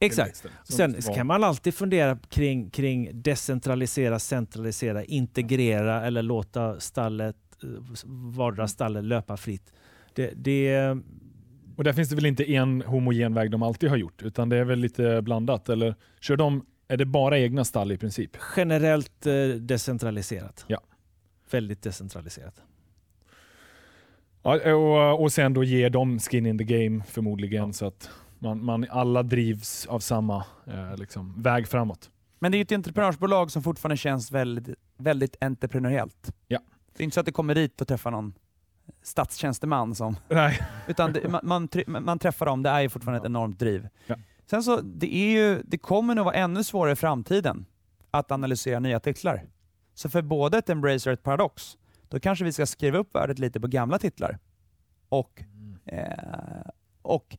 [0.00, 0.44] Exakt.
[0.64, 7.36] Sen kan man alltid fundera kring, kring decentralisera, centralisera, integrera eller låta stallet,
[8.04, 9.72] vardera stallet löpa fritt.
[10.14, 10.96] Det, det,
[11.76, 14.56] och där finns det väl inte en homogen väg de alltid har gjort, utan det
[14.56, 15.68] är väl lite blandat?
[15.68, 18.36] Eller kör de, är det bara egna stall i princip?
[18.56, 20.64] Generellt eh, decentraliserat.
[20.68, 20.80] Ja.
[21.50, 22.62] Väldigt decentraliserat.
[24.42, 28.64] Ja, och, och sen då ger dem skin in the game förmodligen så att man,
[28.64, 32.10] man alla drivs av samma eh, liksom, väg framåt.
[32.38, 36.32] Men det är ju ett entreprenörsbolag som fortfarande känns väldigt, väldigt entreprenöriellt.
[36.46, 36.58] Ja.
[36.96, 38.34] Det är inte så att du kommer dit och träffar någon
[39.02, 40.16] statstjänsteman som...
[40.28, 40.60] Nej.
[40.86, 41.40] Utan det, man,
[41.86, 43.88] man, man träffar dem, det är ju fortfarande ett enormt driv.
[44.06, 44.16] Ja.
[44.46, 47.66] Sen så, det, är ju, det kommer nog vara ännu svårare i framtiden
[48.10, 49.44] att analysera nya titlar.
[49.94, 51.78] Så för både ett Embracer och ett Paradox,
[52.08, 54.38] då kanske vi ska skriva upp värdet lite på gamla titlar.
[55.08, 55.42] Och,
[55.84, 56.70] eh,
[57.02, 57.36] och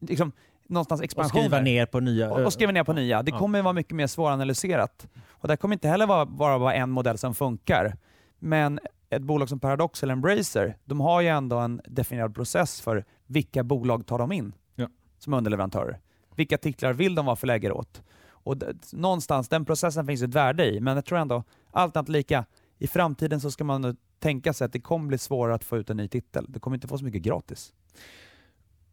[0.00, 0.32] liksom,
[0.66, 1.42] någonstans Och expansioner.
[1.42, 2.30] skriva ner på nya.
[2.30, 3.22] Och, och skriva ner på nya.
[3.22, 5.06] Det kommer vara mycket mer svåranalyserat.
[5.28, 7.96] Och det kommer inte heller vara, bara vara en modell som funkar.
[8.38, 13.04] Men ett bolag som Paradox eller Embracer, de har ju ändå en definierad process för
[13.26, 14.88] vilka bolag tar de in Ja.
[15.18, 16.00] som underleverantörer.
[16.36, 18.02] Vilka titlar vill de vara förläggare åt?
[18.28, 18.56] Och
[18.92, 22.44] någonstans, den processen finns ett värde i, men jag tror ändå, allt annat lika,
[22.78, 25.90] i framtiden så ska man tänka sig att det kommer bli svårare att få ut
[25.90, 26.46] en ny titel.
[26.48, 27.72] Du kommer inte få så mycket gratis.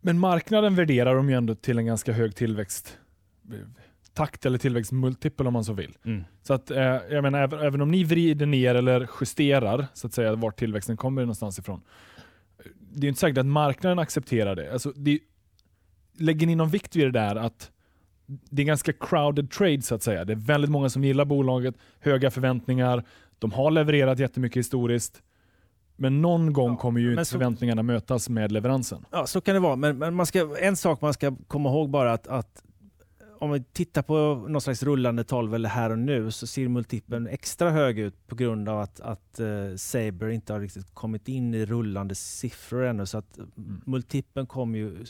[0.02, 2.98] Men marknaden värderar dem ju ändå till en ganska hög tillväxt
[4.14, 5.98] takt eller tillväxtmultipel om man så vill.
[6.06, 6.24] Mm.
[6.44, 10.36] Så att, eh, jag menar, även, om ni vrider ner eller justerar så att säga
[10.36, 11.82] vart tillväxten kommer någonstans ifrån.
[12.80, 14.74] Det är inte säkert att marknaden accepterar det.
[14.74, 15.20] Alltså, det
[16.18, 17.72] lägger ni någon vikt vid det där att
[18.26, 20.26] det är ganska crowded trade så att säga.
[20.26, 23.04] Det är väldigt många som gillar bolaget, höga förväntningar,
[23.40, 25.24] de har levererat jättemycket historiskt.
[26.02, 29.06] Men någon gång Ja, kommer ju så- förväntningarna mötas med leveransen.
[29.12, 29.76] Ja, så kan det vara.
[29.76, 32.64] Men, men man ska, en sak man ska komma ihåg bara att, att
[33.40, 37.28] om vi tittar på någon slags rullande 12 eller här och nu så ser multipeln
[37.28, 41.54] extra hög ut på grund av att, att uh, Saber inte har riktigt kommit in
[41.54, 43.06] i rullande siffror ännu.
[43.06, 43.40] Så att
[43.86, 45.06] multipeln kommer ju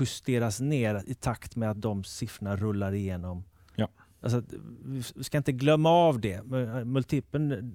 [0.00, 3.44] justeras ner i takt med att de siffrorna rullar igenom.
[3.74, 3.88] Ja.
[4.20, 4.42] Alltså,
[4.84, 6.34] vi ska inte glömma av det.
[6.34, 7.72] Eh, Multipeln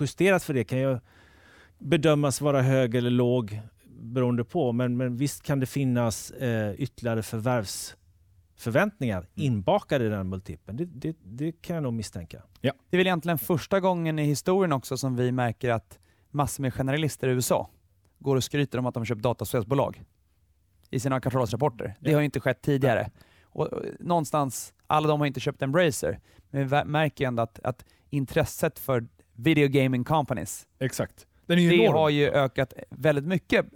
[0.00, 0.98] justerat för det kan ju
[1.78, 4.72] bedömas vara hög eller låg beroende på.
[4.72, 10.76] Men, men visst kan det finnas eh, ytterligare förvärvsförväntningar inbakade i den multipeln.
[10.76, 12.42] Det, det, det kan jag nog misstänka.
[12.90, 15.98] Det är väl egentligen första gången i historien också som vi märker att
[16.30, 17.70] massor med generalister i USA
[18.18, 20.02] går och skryter om att de köpt dataspelsbolag
[20.90, 21.94] i sina kvartalsrapporter.
[22.00, 23.00] Det har ju inte skett tidigare.
[23.00, 23.10] Och
[23.56, 23.70] och
[24.00, 26.20] någonstans, alla de har inte köpt Embracer,
[26.50, 31.25] men vi märker ju ändå att, att intresset för video gaming companies, Exakt.
[31.46, 31.94] Den är ju det enorm.
[31.96, 33.66] har ju ökat väldigt mycket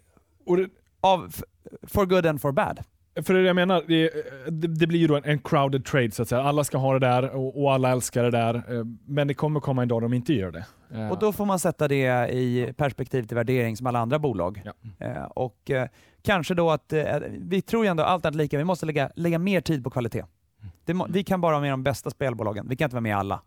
[0.46, 0.68] det,
[1.00, 1.34] av
[1.82, 2.80] for good and for bad.
[3.22, 4.10] För det jag menar, det,
[4.78, 6.42] det, blir ju då en, en crowded trade så att säga.
[6.42, 8.54] Alla ska ha det där och, och alla älskar det där.
[8.54, 10.66] eh, Men det kommer komma en dag de inte gör det.
[10.94, 14.62] Eh, Och då får man sätta det i perspektiv till värdering som alla andra bolag.
[14.64, 15.06] Ja.
[15.06, 15.70] Eh, och
[16.22, 16.92] kanske då att,
[17.38, 20.24] vi tror ju ändå allt annat lika, vi måste lägga, lägga mer tid på kvalitet.
[20.84, 23.40] Det vi kan bara vara med de bästa spelbolagen, vi kan inte vara med alla.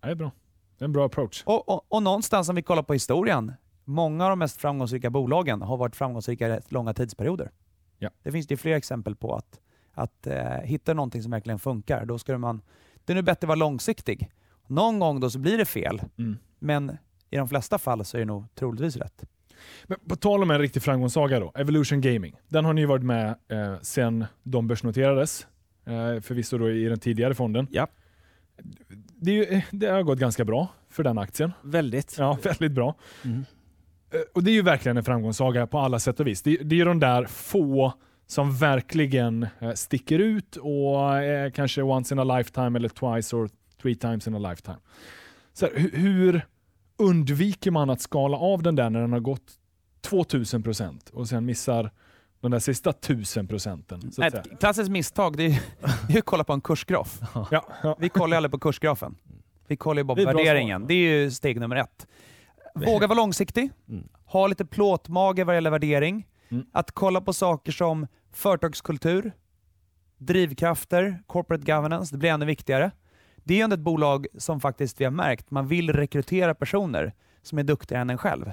[0.00, 0.30] Det är bra.
[0.78, 1.42] Det är en bra approach.
[1.46, 3.52] Och, och, och någonstans om vi kollar på historien,
[3.84, 7.50] många av de mest framgångsrika bolagen har varit framgångsrika i rätt långa tidsperioder.
[7.98, 8.10] Ja.
[8.22, 9.60] Det finns det ju fler exempel på att,
[9.92, 12.62] att eh, hitta någonting som verkligen funkar, då ska man,
[13.04, 14.30] det är nu bättre att vara långsiktig.
[14.66, 16.36] Någon gång då så blir det fel, Mm.
[16.58, 16.96] men
[17.30, 19.24] i de flesta fall så är det nog troligtvis rätt.
[19.86, 22.36] Men på tal om en riktig framgångssaga då, Evolution Gaming.
[22.48, 25.46] Den har ni varit med eh, sen de börsnoterades.
[25.84, 27.66] Eh, förvisso då i den tidigare fonden.
[27.70, 27.86] Ja.
[29.20, 31.52] Det, det har gått ganska bra för den aktien.
[31.62, 32.16] Väldigt.
[32.18, 32.94] Ja, väldigt bra.
[33.24, 33.44] Mm.
[34.10, 36.42] Eh, Och det är ju verkligen en framgångssaga på alla sätt och vis.
[36.42, 37.92] Det, det är de där få
[38.26, 43.50] som verkligen eh, sticker ut och är kanske once in a lifetime eller twice or
[43.82, 44.78] three times in a lifetime.
[45.52, 46.46] Så här, hu- hur
[46.98, 49.52] undviker man att skala av den där när den har gått
[50.00, 51.90] 2000 procent och sen missar
[52.40, 54.12] de där sista 1000 procenten?
[54.12, 54.22] så?
[54.22, 57.20] Ett klassiskt misstag det är ju det är ju att kolla på en kursgraf.
[57.50, 57.96] Ja, ja.
[57.98, 59.16] Vi kollar ju aldrig på kursgrafen.
[59.66, 60.86] Vi kollar ju bara på värderingen.
[60.86, 62.06] Det är ju steg nummer ett.
[62.74, 63.70] Våga vara långsiktig.
[63.88, 64.08] Mm.
[64.24, 66.26] Ha lite plåtmage vad gäller värdering.
[66.48, 66.66] Mm.
[66.72, 69.32] Att kolla på saker som företagskultur,
[70.18, 72.14] drivkrafter, corporate governance.
[72.14, 72.90] Det blir ännu viktigare.
[73.44, 77.12] Det är ju ändå ett bolag som faktiskt vi har märkt, man vill rekrytera personer
[77.42, 78.52] som är duktigare än en själv.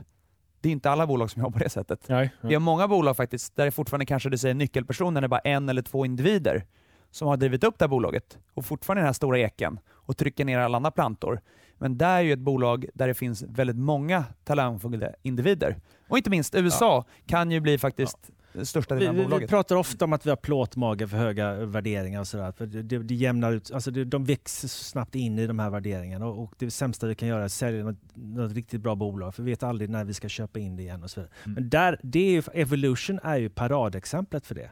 [0.66, 2.09] Det är inte alla bolag som jobbar på det sättet.
[2.09, 5.39] Nej, Vi har många bolag faktiskt där det fortfarande kanske du säger nyckelpersonen är bara
[5.39, 6.66] en eller två individer
[7.11, 10.18] som har drivit upp det här bolaget och fortfarande är den här stora eken och
[10.18, 11.41] trycker ner alla andra plantor.
[11.78, 15.78] Men där är ju ett bolag där det finns väldigt många talangfulla individer.
[16.07, 19.49] Och inte minst USA kan ju bli faktiskt det största delen av vi, vi bolaget.
[19.49, 22.51] pratar ofta om att vi har plåtmage för höga värderingar och sådär.
[22.51, 25.59] För det, det, det jämnar ut, alltså det, de växer så snabbt in i de
[25.59, 28.82] här värderingarna och, och det sämsta vi kan göra är att sälja något, något riktigt
[28.82, 31.19] bra bolag för vi vet aldrig när vi ska köpa in det igen och så
[31.19, 31.34] vidare.
[31.43, 31.53] Mm.
[31.53, 34.71] Men där, det är ju, Evolution är ju paradexemplet för det.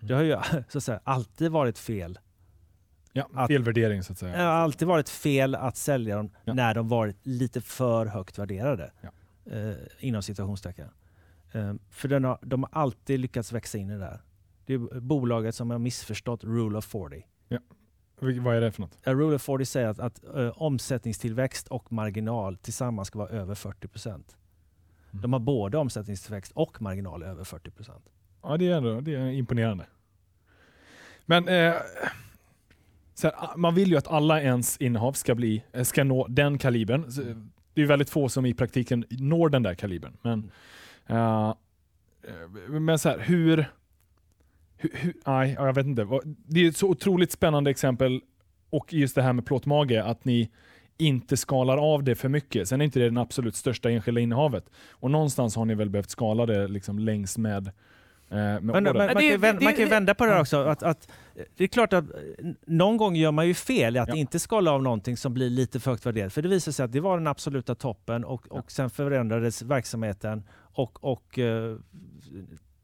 [0.00, 0.36] Det har ju
[0.68, 2.18] så att säga, alltid varit fel.
[3.12, 4.36] Ja, fel värdering så att säga.
[4.36, 6.54] Det har alltid varit fel att sälja dem Ja.
[6.54, 8.92] när de varit lite för högt värderade.
[9.00, 9.10] Ja.
[9.52, 10.88] eh, inom citationstecken.
[11.52, 14.20] Eh, för den har, de har alltid lyckats växa in i det där.
[14.66, 17.26] Det är bolaget som har missförstått Rule of 40.
[18.20, 18.92] Vil- Vad är det för något?
[19.06, 23.54] A Rule of 40 säger att, att eh, omsättningstillväxt och marginal tillsammans ska vara över
[23.54, 24.36] 40 procent.
[25.12, 25.22] Mm.
[25.22, 28.04] De har både omsättningstillväxt och marginal över 40 procent.
[28.42, 29.86] Ja, det är, ändå, det är imponerande.
[31.26, 31.74] Men eh,
[33.28, 37.12] här, man vill ju att alla ens innehav ska, bli, eh, ska nå den kalibern.
[37.12, 37.22] Så,
[37.74, 40.16] Det är väldigt få som i praktiken når den där kalibern.
[40.22, 40.50] Men,
[41.06, 43.56] eh, eh, men så här, hur...
[44.76, 46.06] hur, hur nej, ja, jag vet inte.
[46.24, 48.20] Det är ett så otroligt spännande exempel
[48.70, 50.50] och just det här med plåtmage, att ni
[50.98, 52.68] inte skalar av det för mycket.
[52.68, 54.64] Sen är inte det den absolut största enskilda innehavet.
[54.90, 57.72] Och någonstans har ni väl behövt skala det liksom längs med, eh,
[58.30, 60.56] med Men, men, man, det- kan ju vända, det- det- på det här också.
[60.64, 61.08] Att, att,
[61.56, 64.14] det är klart att eh, någon gång gör man ju fel i att Ja.
[64.16, 66.32] inte skala av någonting som blir lite för högt värderat.
[66.32, 70.42] För det visar sig att det var den absoluta toppen och, och sen förändrades verksamheten
[70.52, 71.76] och, och eh,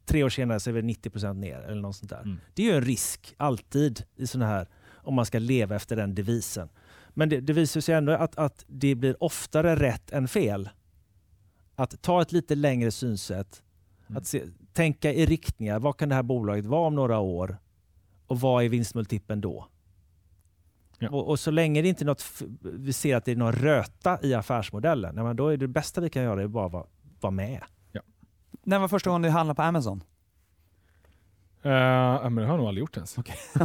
[0.05, 2.21] tre år senare så är vi 90% ner eller något sånt där.
[2.21, 2.37] Mm.
[2.53, 6.15] Det är ju en risk alltid i sådana här, om man ska leva efter den
[6.15, 6.69] devisen.
[7.09, 10.69] Men det, det visar sig ändå att, att det blir oftare rätt än fel.
[11.75, 13.63] Att ta ett lite längre synsätt,
[14.09, 14.17] Mm.
[14.17, 14.43] att se,
[14.73, 15.79] tänka i riktningar.
[15.79, 17.57] Vad kan det här bolaget vara om några år?
[18.27, 19.67] Och vad är vinstmultipeln då?
[20.99, 21.09] Ja.
[21.09, 24.19] Och, och så länge det inte är något, vi ser att det är någon röta
[24.23, 26.85] i affärsmodellen, nej, men då är det bästa vi kan göra är bara att vara,
[27.19, 27.63] vara med.
[28.63, 30.03] När var första gången du handlade på Amazon?
[31.61, 33.17] Ja, men det har jag nog aldrig gjort ens.
[33.17, 33.35] Okej.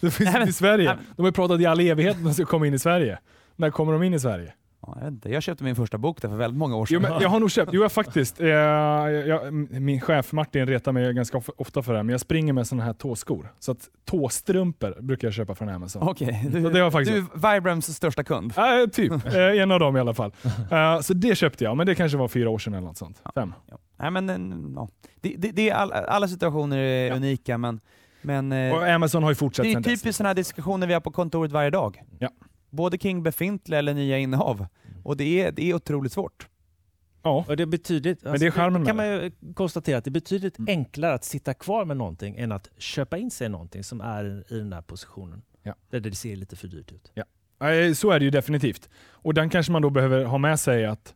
[0.00, 0.94] det finns Nej, inte men- i Sverige.
[0.94, 2.78] nej, De har ju pratat i all evighet om att de ska komma in i
[2.78, 3.18] Sverige.
[3.56, 4.54] När kommer de in i Sverige?
[4.86, 5.28] Ja, jag, vet inte.
[5.32, 7.10] jag köpte min första bok där för väldigt många år Jo, sedan.
[7.12, 8.40] men jag har nog köpt, jo jag faktiskt.
[8.40, 12.20] Eh, jag, min chef Martin retar mig ganska of- ofta för det här, men jag
[12.20, 13.52] springer med sådana här tåskor.
[13.58, 16.02] Så att tåstrumpor brukar jag köpa från Amazon.
[16.08, 18.52] Okej, Så du, det var faktiskt- du är Vibrams största kund.
[18.56, 20.32] Eh, typ, eh, en av dem i alla fall.
[20.70, 23.22] Eh, så det köpte jag, men det kanske var fyra år sedan eller något sånt.
[23.34, 23.52] Fem.
[23.70, 23.78] Ja.
[23.98, 24.88] Nej, men, en- ja.
[25.20, 27.14] det, det, det är all, alla situationer är Ja.
[27.16, 27.80] unika, men,
[28.22, 31.00] men eh, Och Amazon har ju fortsatt det är typiskt sådana här diskussioner vi har
[31.00, 32.02] på kontoret varje dag.
[32.18, 32.28] Ja.
[32.76, 34.66] Både kring befintliga eller nya innehav.
[35.04, 36.48] Och det är, det är otroligt svårt.
[37.22, 40.04] Ja, Och det är betydligt, Men det är charmen med kan man ju konstatera att
[40.04, 40.68] det är betydligt Mm.
[40.78, 44.44] enklare att sitta kvar med någonting än att köpa in sig i någonting som är
[44.52, 45.42] i den här positionen.
[45.62, 45.74] Ja.
[45.90, 47.12] Där det ser lite för dyrt ut.
[47.16, 48.88] Eh, så är det ju definitivt.
[49.10, 51.14] Och den kanske man då behöver ha med sig att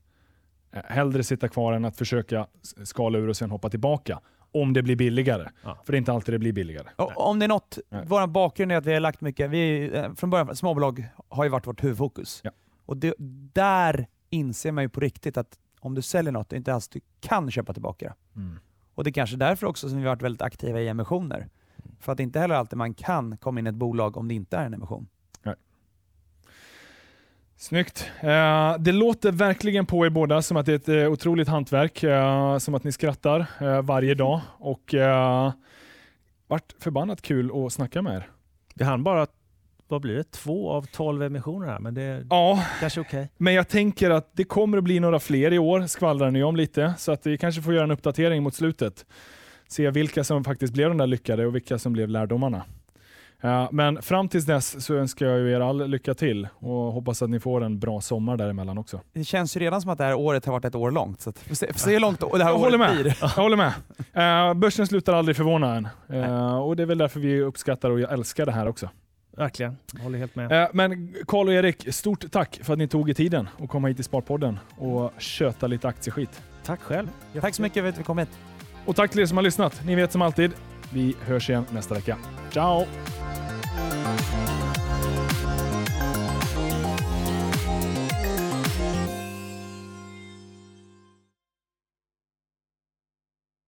[0.73, 2.47] eh, hellre sitta kvar än att försöka
[2.85, 4.21] skala ur och sen hoppa tillbaka.
[4.53, 5.48] Om det blir billigare.
[5.64, 5.78] Ja.
[5.84, 6.88] För det är inte alltid det blir billigare.
[6.96, 8.05] Och, om det är något, Nej.
[8.07, 11.51] vår bakgrund är att vi har lagt mycket, vi, eh, från början, småbolag har ju
[11.51, 12.40] varit vårt huvudfokus.
[12.44, 12.51] Ja.
[12.86, 13.14] Och det,
[13.53, 16.88] där inser man ju på riktigt att om du säljer något, det är inte alls
[16.88, 18.40] du kan köpa tillbaka det.
[18.40, 18.59] Mm.
[18.94, 21.48] Och det är kanske därför också som vi har varit väldigt aktiva i emissioner.
[22.01, 24.57] För att inte heller alltid man kan komma in i ett bolag om det inte
[24.57, 25.09] är en emission.
[27.61, 28.11] Snyggt.
[28.21, 32.03] Eh, det låter verkligen på er båda som att det är ett eh, otroligt hantverk.
[32.03, 33.47] Eh, som att ni skrattar
[33.83, 34.41] varje dag.
[34.59, 35.53] Och eh,
[36.49, 38.29] vart förbannat kul att snacka med er.
[38.75, 39.27] Vi hann bara,
[39.89, 43.29] vad blir det, två av tolv emissioner här, men det är Ja, kanske okej.
[43.37, 46.57] men jag tänker att det kommer att bli några fler i år, skvallrar ni om
[46.57, 46.95] lite.
[46.99, 49.07] Så att vi kanske får göra en uppdatering mot slutet.
[49.69, 52.63] Se vilka som faktiskt blev de där lyckade och vilka som blev lärdomarna.
[53.70, 57.30] Men fram tills dess så önskar jag ju er all lycka till och hoppas att
[57.30, 59.01] ni får en bra sommar däremellan också.
[59.12, 61.20] Det känns ju redan som att det här året har varit ett år långt.
[61.20, 62.97] Så får se, hur långt det här Jag året med.
[63.03, 63.16] blir.
[63.20, 63.72] Jag håller med.
[64.12, 65.88] Eh, börsen slutar aldrig förvåna en.
[66.22, 68.88] Eh, och det är väl därför vi uppskattar och jag älskar det här också.
[69.36, 70.62] Verkligen, jag håller helt med.
[70.62, 73.84] Eh, men Karl och Erik, stort tack för att ni tog er tiden och kom
[73.84, 76.43] hit till Sparpodden och köta lite aktieskit.
[76.64, 77.09] Tack själv.
[77.41, 78.28] Tack så mycket för att vi kom hit.
[78.86, 79.80] Och tack till er som har lyssnat.
[79.84, 80.51] Ni vet som alltid,
[80.93, 82.16] vi hörs igen nästa vecka.
[82.53, 82.86] Ciao!
[83.73, 84.49] Thank you.